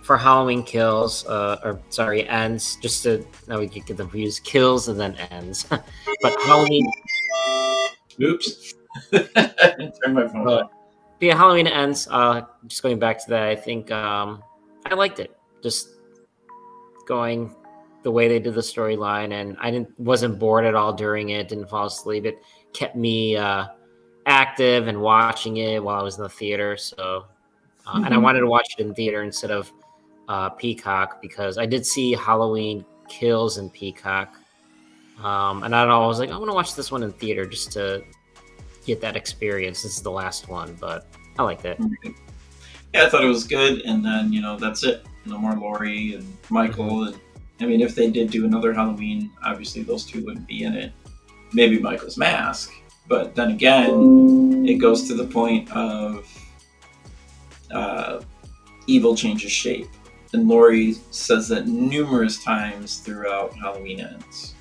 for 0.00 0.16
Halloween 0.16 0.62
kills, 0.62 1.26
uh, 1.26 1.60
or 1.62 1.78
sorry, 1.90 2.26
ends. 2.26 2.78
Just 2.80 3.02
to 3.02 3.26
now 3.46 3.58
we 3.58 3.68
can 3.68 3.82
get 3.82 3.98
the 3.98 4.06
views, 4.06 4.40
kills 4.40 4.88
and 4.88 4.98
then 4.98 5.16
ends. 5.30 5.64
but 6.22 6.40
Halloween 6.46 6.90
Oops. 8.22 8.74
Turn 9.12 10.14
my 10.14 10.28
phone 10.28 10.48
off. 10.48 10.70
Yeah, 11.20 11.36
Halloween 11.36 11.66
ends. 11.66 12.08
Uh, 12.10 12.42
just 12.66 12.82
going 12.82 12.98
back 12.98 13.22
to 13.24 13.30
that, 13.30 13.42
I 13.42 13.56
think 13.56 13.90
um, 13.90 14.42
I 14.86 14.94
liked 14.94 15.18
it. 15.18 15.36
Just 15.62 15.90
going 17.06 17.54
the 18.02 18.10
way 18.10 18.28
they 18.28 18.38
did 18.38 18.54
the 18.54 18.60
storyline, 18.60 19.32
and 19.32 19.56
I 19.60 19.70
didn't 19.70 19.98
wasn't 19.98 20.38
bored 20.38 20.64
at 20.64 20.74
all 20.74 20.92
during 20.92 21.30
it. 21.30 21.48
Didn't 21.48 21.68
fall 21.68 21.86
asleep. 21.86 22.24
It 22.24 22.42
kept 22.72 22.96
me 22.96 23.36
uh, 23.36 23.66
active 24.26 24.88
and 24.88 25.00
watching 25.00 25.56
it 25.58 25.82
while 25.82 25.98
I 25.98 26.02
was 26.02 26.16
in 26.16 26.22
the 26.22 26.28
theater. 26.28 26.76
So, 26.76 26.96
uh, 27.86 27.90
mm-hmm. 27.90 27.96
and 27.96 28.06
I 28.06 28.10
mm-hmm. 28.10 28.22
wanted 28.22 28.40
to 28.40 28.46
watch 28.46 28.74
it 28.78 28.82
in 28.82 28.94
theater 28.94 29.22
instead 29.22 29.50
of 29.50 29.72
uh, 30.28 30.50
Peacock 30.50 31.20
because 31.22 31.58
I 31.58 31.66
did 31.66 31.86
see 31.86 32.12
Halloween 32.12 32.84
Kills 33.08 33.58
in 33.58 33.70
Peacock, 33.70 34.34
um, 35.22 35.62
and 35.62 35.74
I 35.74 35.82
don't 35.82 35.88
know. 35.88 36.04
I 36.04 36.06
was 36.06 36.18
like, 36.18 36.30
I 36.30 36.36
want 36.36 36.50
to 36.50 36.54
watch 36.54 36.74
this 36.74 36.90
one 36.90 37.02
in 37.02 37.12
theater 37.12 37.46
just 37.46 37.72
to 37.72 38.04
get 38.86 39.00
that 39.00 39.16
experience. 39.16 39.82
This 39.82 39.96
is 39.96 40.02
the 40.02 40.10
last 40.10 40.48
one, 40.48 40.76
but 40.80 41.06
I 41.38 41.42
liked 41.42 41.64
it. 41.64 41.78
Yeah, 42.94 43.06
I 43.06 43.08
thought 43.08 43.24
it 43.24 43.28
was 43.28 43.44
good, 43.44 43.82
and 43.82 44.04
then 44.04 44.32
you 44.32 44.40
know 44.40 44.56
that's 44.58 44.84
it. 44.84 45.04
No 45.24 45.38
more 45.38 45.54
Laurie 45.54 46.14
and 46.14 46.36
Michael 46.50 46.84
mm-hmm. 46.84 47.14
and 47.14 47.20
I 47.60 47.66
mean, 47.66 47.80
if 47.80 47.94
they 47.94 48.10
did 48.10 48.30
do 48.30 48.44
another 48.44 48.72
Halloween, 48.72 49.30
obviously 49.42 49.82
those 49.82 50.04
two 50.04 50.24
wouldn't 50.24 50.46
be 50.46 50.64
in 50.64 50.74
it. 50.74 50.92
Maybe 51.52 51.78
Michael's 51.78 52.18
mask, 52.18 52.72
but 53.08 53.34
then 53.34 53.52
again, 53.52 54.66
it 54.66 54.74
goes 54.74 55.06
to 55.08 55.14
the 55.14 55.24
point 55.24 55.70
of 55.72 56.26
uh, 57.70 58.20
evil 58.86 59.16
changes 59.16 59.52
shape. 59.52 59.88
And 60.32 60.48
Laurie 60.48 60.94
says 61.10 61.48
that 61.48 61.66
numerous 61.66 62.42
times 62.42 62.98
throughout 62.98 63.54
Halloween 63.54 64.00
ends. 64.00 64.54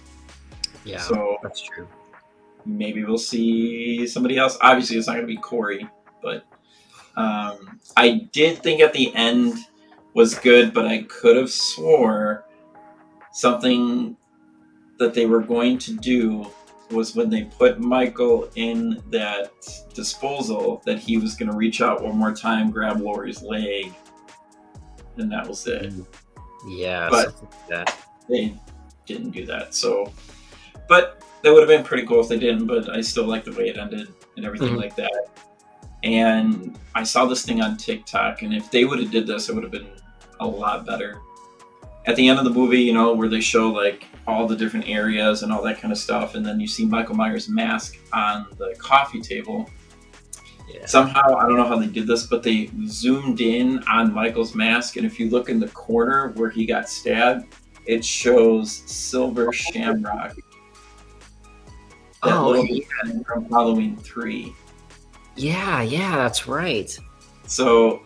Yeah, 0.86 1.00
so 1.00 1.38
that's 1.42 1.62
true. 1.62 1.88
Maybe 2.66 3.04
we'll 3.04 3.18
see 3.18 4.08
somebody 4.08 4.38
else. 4.38 4.58
Obviously, 4.62 4.98
it's 4.98 5.08
not 5.08 5.14
going 5.14 5.28
to 5.28 5.34
be 5.34 5.38
Corey, 5.38 5.88
but 6.22 6.46
um, 7.18 7.80
I 7.98 8.28
did 8.32 8.60
think 8.60 8.82
at 8.82 8.94
the 8.94 9.14
end 9.16 9.58
was 10.14 10.36
good, 10.36 10.74
but 10.74 10.86
I 10.86 11.04
could 11.04 11.36
have 11.36 11.52
swore 11.52 12.46
something 13.36 14.16
that 14.98 15.14
they 15.14 15.26
were 15.26 15.42
going 15.42 15.78
to 15.78 15.94
do 15.98 16.50
was 16.90 17.16
when 17.16 17.30
they 17.30 17.44
put 17.44 17.82
Michael 17.82 18.50
in 18.56 19.04
that 19.10 19.52
disposal 19.94 20.82
that 20.86 21.00
he 21.00 21.18
was 21.18 21.36
going 21.36 21.52
to 21.52 21.58
reach 21.58 21.82
out 21.82 22.02
one 22.02 22.18
more 22.18 22.34
time, 22.34 22.72
grab 22.72 23.02
Laurie's 23.02 23.42
leg, 23.42 23.94
and 25.18 25.30
that 25.30 25.46
was 25.46 25.68
it. 25.68 25.94
Yeah, 26.66 27.10
but 27.10 27.36
like 27.70 27.90
they 28.30 28.58
didn't 29.06 29.32
do 29.32 29.46
that. 29.48 29.76
So, 29.76 30.14
but 30.88 31.22
that 31.42 31.52
would 31.52 31.60
have 31.60 31.68
been 31.68 31.84
pretty 31.84 32.08
cool 32.08 32.22
if 32.22 32.30
they 32.30 32.40
didn't. 32.40 32.68
But 32.68 32.90
I 32.90 33.02
still 33.02 33.26
like 33.26 33.44
the 33.44 33.52
way 33.52 33.68
it 33.68 33.78
ended 33.78 34.14
and 34.38 34.46
everything 34.46 34.70
mm-hmm. 34.70 34.78
like 34.78 34.96
that. 34.96 35.28
And 36.04 36.80
I 36.94 37.04
saw 37.04 37.26
this 37.26 37.46
thing 37.46 37.62
on 37.62 37.76
TikTok, 37.76 38.44
and 38.44 38.54
if 38.54 38.72
they 38.72 38.86
would 38.86 39.00
have 39.00 39.12
did 39.12 39.28
this, 39.28 39.50
it 39.50 39.56
would 39.56 39.64
have 39.64 39.74
been 39.74 39.90
a 40.40 40.48
lot 40.48 40.86
better 40.86 41.20
at 42.08 42.16
the 42.16 42.28
end 42.28 42.40
of 42.40 42.46
the 42.46 42.52
movie, 42.52 42.82
you 42.82 42.94
know, 42.94 43.14
where 43.14 43.28
they 43.28 43.42
show 43.42 43.70
like 43.70 44.06
all 44.28 44.48
the 44.48 44.56
different 44.56 44.88
areas 44.88 45.44
and 45.44 45.52
all 45.52 45.62
that 45.64 45.80
kind 45.80 45.92
of 45.92 45.98
stuff, 45.98 46.36
and 46.36 46.46
then 46.46 46.60
you 46.60 46.68
see 46.68 46.86
Michael 46.86 47.16
Myers' 47.16 47.50
mask 47.50 47.98
on 48.14 48.48
the 48.58 48.76
coffee 48.78 49.22
table. 49.22 49.70
Yeah. 50.68 50.86
Somehow, 50.86 51.36
I 51.36 51.44
don't 51.44 51.58
know 51.58 51.68
how 51.68 51.78
they 51.78 51.88
did 51.88 52.08
this, 52.08 52.26
but 52.26 52.42
they 52.42 52.72
zoomed 52.88 53.40
in 53.40 53.84
on 53.84 54.14
Michael's 54.14 54.56
mask, 54.56 54.98
and 54.98 55.06
if 55.06 55.20
you 55.20 55.30
look 55.30 55.50
in 55.50 55.60
the 55.60 55.68
corner 55.70 56.30
where 56.36 56.50
he 56.50 56.66
got 56.66 56.90
stabbed, 56.90 57.56
it 57.86 58.04
shows 58.04 58.72
silver 58.88 59.54
shamrock. 59.54 60.36
Oh, 62.24 62.56
yeah. 62.64 62.84
from 63.28 63.46
Halloween 63.50 63.96
three. 63.98 64.56
Yeah, 65.36 65.84
yeah, 65.84 66.16
that's 66.16 66.48
right. 66.48 66.98
So 67.46 68.02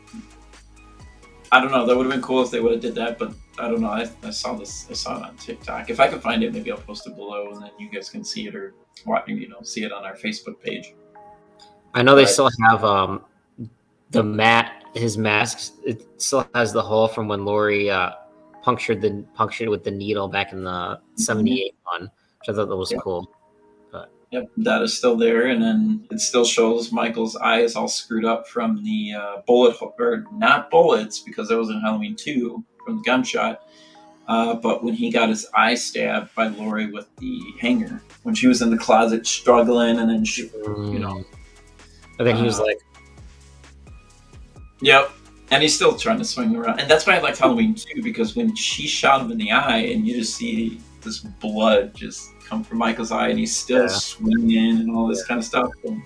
I 1.51 1.62
don't 1.62 1.71
know. 1.71 1.85
That 1.85 1.95
would 1.95 2.05
have 2.05 2.12
been 2.12 2.21
cool 2.21 2.43
if 2.43 2.51
they 2.51 2.59
would 2.59 2.73
have 2.73 2.81
did 2.81 2.95
that, 2.95 3.17
but 3.17 3.33
I 3.59 3.67
don't 3.67 3.81
know. 3.81 3.89
I, 3.89 4.09
I 4.23 4.29
saw 4.29 4.53
this. 4.53 4.87
I 4.89 4.93
saw 4.93 5.17
it 5.17 5.23
on 5.23 5.35
TikTok. 5.35 5.89
If 5.89 5.99
I 5.99 6.07
can 6.07 6.21
find 6.21 6.43
it, 6.43 6.53
maybe 6.53 6.71
I'll 6.71 6.77
post 6.77 7.05
it 7.07 7.15
below, 7.15 7.51
and 7.51 7.61
then 7.61 7.71
you 7.77 7.89
guys 7.89 8.09
can 8.09 8.23
see 8.23 8.47
it 8.47 8.55
or 8.55 8.73
you 9.27 9.49
know 9.49 9.61
see 9.61 9.83
it 9.83 9.91
on 9.91 10.05
our 10.05 10.15
Facebook 10.15 10.61
page. 10.61 10.93
I 11.93 12.01
know 12.01 12.15
they 12.15 12.25
still 12.25 12.49
have 12.67 12.83
um, 12.83 13.23
the 14.11 14.23
mat. 14.23 14.83
His 14.95 15.17
masks. 15.17 15.73
It 15.85 16.07
still 16.17 16.49
has 16.55 16.73
the 16.73 16.81
hole 16.81 17.07
from 17.07 17.27
when 17.27 17.45
Laurie 17.45 17.91
uh, 17.91 18.13
punctured 18.63 19.01
the 19.01 19.23
punctured 19.35 19.69
with 19.69 19.83
the 19.83 19.91
needle 19.91 20.27
back 20.27 20.51
in 20.51 20.63
the 20.63 20.99
'78 21.15 21.73
mm-hmm. 21.73 22.03
one, 22.03 22.11
which 22.39 22.49
I 22.49 22.53
thought 22.53 22.69
that 22.69 22.75
was 22.75 22.91
yeah. 22.91 22.99
cool. 23.03 23.29
Yep, 24.31 24.51
that 24.57 24.83
is 24.83 24.95
still 24.95 25.17
there, 25.17 25.47
and 25.47 25.59
then 25.59 26.07
it 26.11 26.19
still 26.19 26.45
shows 26.45 26.91
Michael's 26.91 27.35
eyes 27.35 27.75
all 27.75 27.87
screwed 27.87 28.25
up 28.25 28.47
from 28.47 28.83
the 28.83 29.13
uh, 29.13 29.41
bullet, 29.47 29.75
or 29.81 30.25
not 30.31 30.69
bullets, 30.69 31.19
because 31.19 31.49
that 31.49 31.57
was 31.57 31.69
in 31.69 31.81
Halloween 31.81 32.15
two 32.15 32.63
from 32.89 32.97
the 32.97 33.04
gunshot. 33.04 33.63
Uh, 34.28 34.56
but 34.56 34.84
when 34.84 34.93
he 34.93 35.10
got 35.10 35.30
his 35.30 35.47
eye 35.56 35.75
stabbed 35.75 36.34
by 36.36 36.47
Laurie 36.47 36.91
with 36.91 37.08
the 37.17 37.41
hanger, 37.60 38.02
when 38.23 38.36
she 38.36 38.47
was 38.47 38.62
in 38.62 38.69
the 38.69 38.78
closet 38.78 39.25
struggling, 39.25 39.97
and 39.97 40.10
then 40.10 40.23
she, 40.23 40.43
you 40.54 40.99
know, 40.99 41.23
I 42.19 42.23
think 42.23 42.38
he 42.38 42.43
was 42.43 42.60
uh, 42.60 42.65
like, 42.65 42.80
"Yep," 44.82 45.12
and 45.49 45.63
he's 45.63 45.73
still 45.73 45.97
trying 45.97 46.19
to 46.19 46.25
swing 46.25 46.56
around, 46.56 46.80
and 46.80 46.89
that's 46.89 47.08
why 47.08 47.15
I 47.15 47.19
liked 47.21 47.39
Halloween 47.39 47.73
too, 47.73 48.04
because 48.04 48.36
when 48.36 48.56
she 48.56 48.88
shot 48.88 49.21
him 49.21 49.32
in 49.32 49.39
the 49.39 49.52
eye, 49.52 49.78
and 49.78 50.08
you 50.08 50.13
just 50.15 50.36
see 50.36 50.80
this 51.02 51.19
blood 51.19 51.95
just 51.95 52.30
come 52.43 52.63
from 52.63 52.78
Michael's 52.78 53.12
eye, 53.12 53.30
and 53.30 53.39
he's 53.39 53.58
still 53.58 53.84
yeah. 53.84 53.88
swinging 53.88 54.78
and 54.78 54.95
all 54.95 55.08
this 55.08 55.21
yeah. 55.21 55.28
kind 55.28 55.39
of 55.39 55.45
stuff. 55.45 55.71
And 55.86 56.04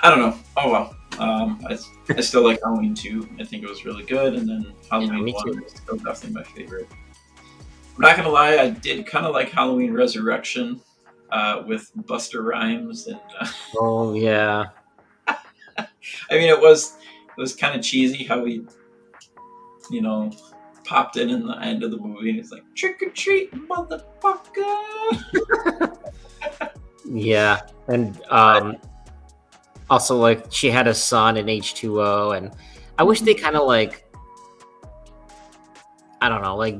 I 0.00 0.08
don't 0.08 0.20
know. 0.20 0.38
Oh 0.56 0.70
well. 0.70 0.96
Um, 1.18 1.64
I, 1.68 1.78
I 2.10 2.20
still 2.20 2.44
like 2.44 2.60
Halloween 2.62 2.94
2. 2.94 3.36
I 3.40 3.44
think 3.44 3.62
it 3.62 3.68
was 3.68 3.84
really 3.84 4.04
good, 4.04 4.34
and 4.34 4.48
then 4.48 4.72
Halloween 4.90 5.28
yeah, 5.28 5.34
1 5.34 5.64
is 5.64 5.72
still 5.72 5.96
definitely 5.96 6.34
my 6.34 6.42
favorite. 6.42 6.88
I'm 7.96 8.02
not 8.02 8.16
gonna 8.16 8.28
lie, 8.28 8.58
I 8.58 8.70
did 8.70 9.06
kind 9.06 9.24
of 9.24 9.32
like 9.32 9.50
Halloween 9.50 9.92
Resurrection 9.92 10.80
uh, 11.30 11.62
with 11.66 11.90
Busta 11.96 12.44
Rhymes 12.44 13.06
and. 13.06 13.20
Uh, 13.40 13.48
oh 13.78 14.14
yeah. 14.14 14.66
I 16.30 16.34
mean, 16.38 16.48
it 16.48 16.60
was 16.60 16.96
it 17.36 17.40
was 17.40 17.54
kind 17.54 17.74
of 17.78 17.84
cheesy 17.84 18.24
how 18.24 18.44
he, 18.44 18.66
you 19.90 20.00
know, 20.00 20.30
popped 20.84 21.16
in 21.16 21.30
in 21.30 21.46
the 21.46 21.58
end 21.58 21.82
of 21.82 21.90
the 21.90 21.98
movie, 21.98 22.30
and 22.30 22.38
he's 22.38 22.52
like, 22.52 22.62
"Trick 22.74 23.02
or 23.02 23.10
treat, 23.10 23.52
motherfucker." 23.52 24.38
yeah, 27.04 27.60
and 27.88 28.22
um, 28.30 28.76
also 29.90 30.16
like 30.16 30.46
she 30.50 30.70
had 30.70 30.86
a 30.86 30.94
son 30.94 31.36
in 31.36 31.48
H 31.48 31.74
two 31.74 32.00
O, 32.00 32.30
and 32.32 32.52
I 32.98 33.02
wish 33.02 33.20
they 33.20 33.34
kind 33.34 33.56
of 33.56 33.66
like, 33.66 34.04
I 36.20 36.28
don't 36.28 36.42
know, 36.42 36.56
like 36.56 36.76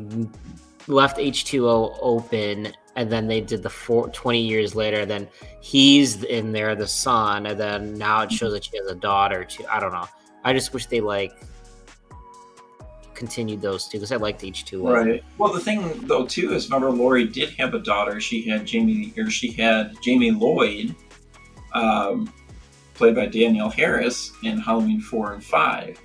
left 0.86 1.18
H 1.18 1.44
two 1.44 1.68
O 1.68 1.96
open, 2.00 2.72
and 2.96 3.10
then 3.10 3.26
they 3.26 3.40
did 3.40 3.62
the 3.62 3.70
four, 3.70 4.08
20 4.08 4.40
years 4.40 4.74
later. 4.74 5.06
Then 5.06 5.28
he's 5.60 6.24
in 6.24 6.52
there, 6.52 6.74
the 6.74 6.86
son, 6.86 7.46
and 7.46 7.58
then 7.58 7.94
now 7.94 8.22
it 8.22 8.32
shows 8.32 8.52
that 8.52 8.64
she 8.64 8.76
has 8.78 8.86
a 8.86 8.94
daughter. 8.94 9.44
Too. 9.44 9.64
I 9.70 9.80
don't 9.80 9.92
know. 9.92 10.08
I 10.44 10.52
just 10.52 10.72
wish 10.72 10.86
they 10.86 11.00
like 11.00 11.32
continued 13.14 13.62
those 13.62 13.88
two 13.88 13.98
because 13.98 14.12
I 14.12 14.16
liked 14.16 14.42
h2o 14.42 14.92
Right. 14.92 15.24
Well, 15.38 15.52
the 15.52 15.58
thing 15.58 16.06
though 16.06 16.26
too 16.26 16.52
is 16.52 16.70
remember 16.70 16.90
Laurie 16.90 17.26
did 17.26 17.50
have 17.58 17.74
a 17.74 17.80
daughter. 17.80 18.20
She 18.20 18.48
had 18.48 18.66
Jamie 18.66 19.12
or 19.16 19.30
she 19.30 19.50
had 19.50 19.96
Jamie 20.02 20.30
Lloyd, 20.30 20.94
um, 21.72 22.32
played 22.96 23.14
by 23.14 23.26
Danielle 23.26 23.70
Harris 23.70 24.32
in 24.42 24.59
Halloween 24.59 25.00
four 25.00 25.35
and 25.35 25.44
five. 25.44 26.00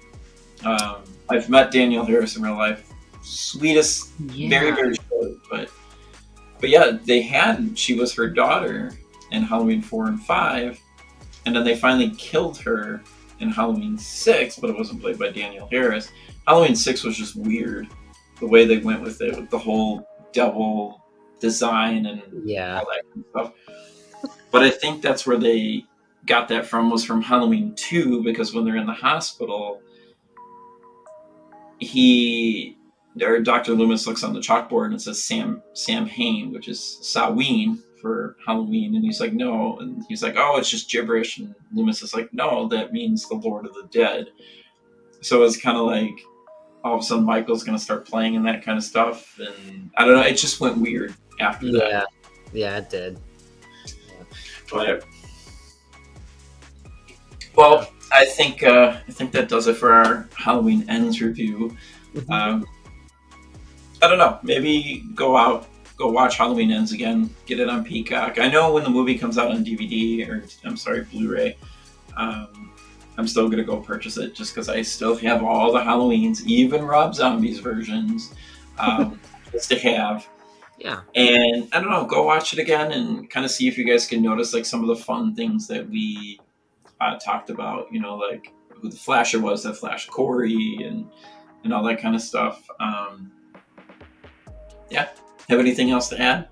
Um, 0.63 1.03
I've 1.29 1.49
met 1.49 1.71
Danielle 1.71 2.05
Harris 2.05 2.35
in 2.35 2.43
real 2.43 2.57
life. 2.57 2.91
Sweetest, 3.21 4.11
yeah. 4.31 4.49
very 4.49 4.71
very 4.71 4.95
short, 4.95 5.31
but 5.49 5.71
but 6.59 6.69
yeah, 6.69 6.97
they 7.03 7.21
had 7.21 7.77
she 7.77 7.95
was 7.95 8.13
her 8.13 8.27
daughter 8.27 8.91
in 9.31 9.43
Halloween 9.43 9.81
four 9.81 10.07
and 10.07 10.21
five, 10.21 10.79
and 11.45 11.55
then 11.55 11.63
they 11.63 11.75
finally 11.75 12.11
killed 12.17 12.57
her 12.59 13.01
in 13.39 13.49
Halloween 13.49 13.97
six, 13.97 14.57
but 14.57 14.69
it 14.69 14.77
wasn't 14.77 15.01
played 15.01 15.17
by 15.17 15.29
Danielle 15.29 15.67
Harris. 15.71 16.11
Halloween 16.47 16.75
six 16.75 17.03
was 17.03 17.17
just 17.17 17.35
weird, 17.35 17.87
the 18.39 18.47
way 18.47 18.65
they 18.65 18.77
went 18.77 19.01
with 19.01 19.21
it, 19.21 19.35
with 19.35 19.49
the 19.49 19.57
whole 19.57 20.07
devil 20.33 21.03
design 21.39 22.05
and 22.05 22.21
yeah, 22.45 22.79
all 22.79 22.85
that 22.85 23.03
kind 23.11 23.25
of 23.25 23.29
stuff. 23.29 24.33
But 24.51 24.63
I 24.63 24.69
think 24.69 25.01
that's 25.01 25.25
where 25.25 25.37
they 25.37 25.85
got 26.25 26.47
that 26.49 26.65
from 26.65 26.89
was 26.89 27.03
from 27.03 27.21
Halloween 27.21 27.73
two 27.75 28.23
because 28.23 28.53
when 28.53 28.65
they're 28.65 28.77
in 28.77 28.85
the 28.85 28.93
hospital, 28.93 29.81
he 31.79 32.77
or 33.21 33.39
Dr. 33.39 33.73
Loomis 33.73 34.07
looks 34.07 34.23
on 34.23 34.33
the 34.33 34.39
chalkboard 34.39 34.85
and 34.85 34.93
it 34.95 35.01
says 35.01 35.23
Sam 35.23 35.61
Sam 35.73 36.05
Hain, 36.05 36.53
which 36.53 36.67
is 36.67 36.99
Samhain 37.01 37.81
for 38.01 38.35
Halloween, 38.45 38.95
and 38.95 39.05
he's 39.05 39.19
like, 39.19 39.33
no, 39.33 39.77
and 39.79 40.03
he's 40.09 40.23
like, 40.23 40.35
oh, 40.35 40.57
it's 40.57 40.69
just 40.69 40.89
gibberish, 40.89 41.37
and 41.37 41.53
Loomis 41.71 42.01
is 42.01 42.15
like, 42.15 42.33
no, 42.33 42.67
that 42.69 42.91
means 42.91 43.27
the 43.29 43.35
Lord 43.35 43.65
of 43.65 43.73
the 43.73 43.87
Dead. 43.91 44.27
So 45.21 45.43
it's 45.43 45.57
kind 45.57 45.77
of 45.77 45.85
like 45.85 46.19
all 46.83 46.95
of 46.95 47.01
a 47.01 47.03
sudden 47.03 47.25
Michael's 47.25 47.63
going 47.63 47.77
to 47.77 47.83
start 47.83 48.07
playing 48.07 48.35
and 48.35 48.45
that 48.47 48.63
kind 48.63 48.77
of 48.77 48.83
stuff. 48.83 49.39
And 49.39 49.91
I 49.97 50.05
don't 50.05 50.15
know, 50.15 50.21
it 50.21 50.33
just 50.33 50.59
went 50.59 50.77
weird 50.77 51.13
after 51.39 51.67
yeah. 51.67 51.79
that. 51.79 52.07
Yeah, 52.53 52.71
yeah, 52.71 52.77
it 52.77 52.89
did. 52.89 53.19
But 54.71 55.03
well, 57.55 57.89
I 58.11 58.25
think 58.25 58.63
uh, 58.63 58.97
I 59.07 59.11
think 59.11 59.31
that 59.31 59.49
does 59.49 59.67
it 59.67 59.75
for 59.75 59.93
our 59.93 60.27
Halloween 60.35 60.85
ends 60.89 61.21
review. 61.21 61.75
Mm-hmm. 62.13 62.31
Um, 62.31 62.65
I 64.01 64.07
don't 64.07 64.17
know. 64.17 64.39
Maybe 64.43 65.05
go 65.13 65.37
out, 65.37 65.67
go 65.95 66.09
watch 66.11 66.37
Halloween 66.37 66.71
Ends 66.71 66.91
again. 66.91 67.33
Get 67.45 67.59
it 67.59 67.69
on 67.69 67.83
Peacock. 67.83 68.39
I 68.39 68.49
know 68.49 68.73
when 68.73 68.83
the 68.83 68.89
movie 68.89 69.17
comes 69.17 69.37
out 69.37 69.51
on 69.51 69.63
DVD 69.63 70.27
or 70.27 70.43
I'm 70.65 70.75
sorry, 70.75 71.03
Blu-ray. 71.03 71.57
Um, 72.17 72.73
I'm 73.17 73.27
still 73.27 73.47
gonna 73.49 73.63
go 73.63 73.77
purchase 73.77 74.17
it 74.17 74.33
just 74.33 74.53
because 74.53 74.69
I 74.69 74.81
still 74.81 75.15
have 75.17 75.43
all 75.43 75.71
the 75.71 75.79
Halloweens, 75.79 76.43
even 76.45 76.83
Rob 76.83 77.13
Zombie's 77.13 77.59
versions, 77.59 78.33
um, 78.79 79.19
just 79.51 79.69
to 79.69 79.79
have. 79.79 80.27
Yeah. 80.79 81.01
And 81.13 81.69
I 81.71 81.79
don't 81.79 81.91
know, 81.91 82.05
go 82.05 82.23
watch 82.23 82.53
it 82.53 82.59
again 82.59 82.91
and 82.91 83.29
kind 83.29 83.45
of 83.45 83.51
see 83.51 83.67
if 83.67 83.77
you 83.77 83.85
guys 83.85 84.07
can 84.07 84.23
notice 84.23 84.53
like 84.53 84.65
some 84.65 84.81
of 84.81 84.87
the 84.87 84.95
fun 84.95 85.35
things 85.35 85.67
that 85.67 85.87
we 85.87 86.39
uh, 87.01 87.17
talked 87.17 87.49
about. 87.49 87.87
You 87.91 87.99
know, 87.99 88.15
like 88.15 88.53
who 88.69 88.89
the 88.89 88.95
Flasher 88.95 89.39
was 89.39 89.63
that 89.63 89.75
flashed 89.75 90.09
Corey 90.09 90.77
and 90.83 91.09
and 91.63 91.73
all 91.73 91.83
that 91.83 91.99
kind 91.99 92.15
of 92.15 92.21
stuff. 92.21 92.65
Um, 92.79 93.31
yeah. 94.89 95.09
Have 95.49 95.59
anything 95.59 95.91
else 95.91 96.09
to 96.09 96.21
add? 96.21 96.47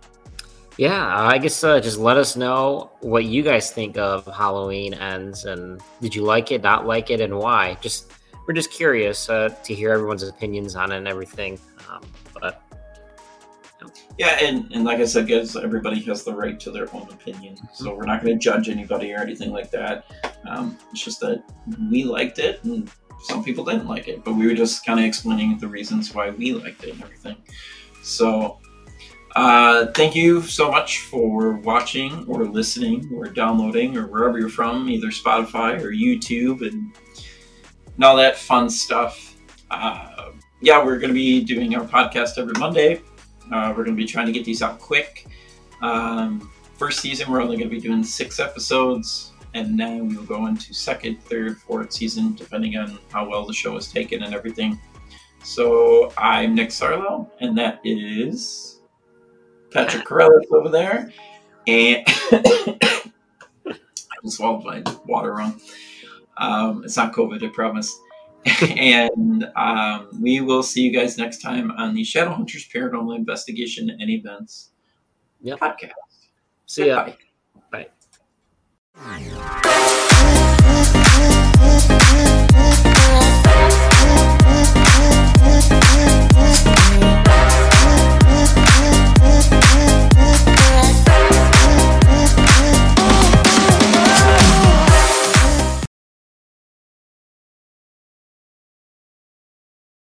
Yeah, 0.78 1.28
I 1.28 1.38
guess 1.38 1.62
uh, 1.64 1.80
just 1.82 1.98
let 1.98 2.16
us 2.16 2.38
know 2.38 2.92
what 3.02 3.26
you 3.26 3.44
guys 3.44 3.70
think 3.70 3.98
of 3.98 4.26
Halloween 4.28 4.94
Ends, 4.94 5.44
and 5.44 5.82
did 6.02 6.16
you 6.16 6.24
like 6.24 6.54
it, 6.54 6.64
not 6.64 6.88
like 6.88 7.10
it, 7.10 7.20
and 7.20 7.38
why? 7.38 7.78
Just 7.82 8.14
we're 8.48 8.54
just 8.54 8.72
curious 8.72 9.30
uh, 9.30 9.50
to 9.50 9.74
hear 9.74 9.92
everyone's 9.92 10.24
opinions 10.24 10.78
on 10.78 10.94
it 10.94 10.98
and 10.98 11.08
everything. 11.08 11.60
Um, 11.90 12.02
yeah, 14.20 14.38
and, 14.42 14.70
and 14.74 14.84
like 14.84 15.00
I 15.00 15.06
said, 15.06 15.30
guys, 15.30 15.56
everybody 15.56 16.02
has 16.02 16.26
the 16.26 16.36
right 16.36 16.60
to 16.60 16.72
their 16.72 16.94
own 16.94 17.08
opinion, 17.10 17.56
so 17.74 17.96
we're 17.96 18.04
not 18.04 18.22
going 18.22 18.38
to 18.38 18.40
judge 18.40 18.68
anybody 18.68 19.14
or 19.14 19.20
anything 19.20 19.54
like 19.54 19.72
that. 19.72 20.04
Um, 20.46 20.78
it's 20.92 21.02
just 21.02 21.22
that 21.22 21.42
we 21.90 22.04
liked 22.04 22.38
it, 22.38 22.62
and 22.66 22.92
some 23.22 23.42
people 23.46 23.64
didn't 23.64 23.88
like 23.88 24.10
it, 24.10 24.26
but 24.26 24.34
we 24.34 24.46
were 24.46 24.54
just 24.54 24.86
kind 24.86 25.00
of 25.00 25.06
explaining 25.06 25.58
the 25.58 25.70
reasons 25.70 26.14
why 26.14 26.32
we 26.32 26.52
liked 26.52 26.84
it 26.84 26.96
and 26.96 27.02
everything. 27.02 27.38
So 28.04 28.60
uh, 29.38 29.88
thank 29.94 30.16
you 30.16 30.42
so 30.42 30.70
much 30.70 31.00
for 31.00 31.54
watching 31.54 32.26
or 32.28 32.44
listening 32.44 33.10
or 33.16 33.28
downloading 33.28 33.96
or 33.96 34.08
wherever 34.08 34.38
you're 34.38 34.50
from, 34.50 34.90
either 34.90 35.08
Spotify 35.08 35.82
or 35.82 35.92
YouTube 35.92 36.60
and, 36.68 36.92
and 37.96 38.04
all 38.04 38.18
that 38.18 38.36
fun 38.36 38.70
stuff. 38.70 39.38
Uh, 39.72 40.32
yeah, 40.60 40.84
we're 40.84 41.00
going 41.00 41.12
to 41.12 41.14
be 41.14 41.42
doing 41.42 41.74
our 41.74 41.86
podcast 41.86 42.38
every 42.38 42.60
Monday. 42.60 43.02
Uh, 43.52 43.74
we're 43.76 43.84
going 43.84 43.96
to 43.96 44.02
be 44.02 44.06
trying 44.06 44.26
to 44.26 44.32
get 44.32 44.46
these 44.46 44.62
out 44.62 44.80
quick. 44.80 45.28
Um, 45.82 46.52
first 46.78 47.00
season, 47.00 47.32
we're 47.32 47.42
only 47.42 47.58
going 47.58 47.70
to 47.70 47.76
be 47.76 47.82
doing 47.82 48.04
six 48.04 48.40
episodes, 48.40 49.34
and 49.54 49.80
then 49.80 50.08
we 50.08 50.16
will 50.16 50.24
go 50.24 50.46
into 50.48 50.74
second, 50.74 51.22
third, 51.24 51.58
fourth 51.58 51.92
season, 51.92 52.36
depending 52.36 52.78
on 52.78 53.00
how 53.12 53.28
well 53.28 53.46
the 53.46 53.54
show 53.54 53.76
is 53.78 53.92
taken 53.92 54.24
and 54.24 54.34
everything. 54.34 54.80
So 55.44 56.14
I'm 56.18 56.54
Nick 56.54 56.70
Sarlo, 56.70 57.30
and 57.40 57.58
that 57.58 57.80
is 57.84 58.82
Patrick 59.72 60.06
Corellis 60.06 60.52
over 60.52 60.70
there. 60.70 61.12
And 61.66 62.04
I 62.08 63.10
swallowed 64.26 64.66
my 64.66 64.84
water 65.06 65.34
wrong. 65.34 65.60
Um, 66.38 66.84
it's 66.84 66.98
not 66.98 67.14
COVID, 67.14 67.44
I 67.44 67.50
promise. 67.50 68.00
and 68.78 69.46
um, 69.56 70.10
we 70.22 70.42
will 70.42 70.64
see 70.64 70.82
you 70.82 70.94
guys 70.94 71.18
next 71.18 71.42
time 71.42 71.72
on 71.72 71.94
the 71.94 72.04
Shadow 72.04 72.32
Hunters 72.32 72.68
Paranormal 72.74 73.16
Investigation 73.16 73.90
and 73.90 74.10
Events 74.10 74.72
yep. 75.42 75.60
podcast. 75.60 75.92
See 76.66 76.88
ya. 76.88 77.10
Bye. 77.72 77.88
Bye. 78.96 79.86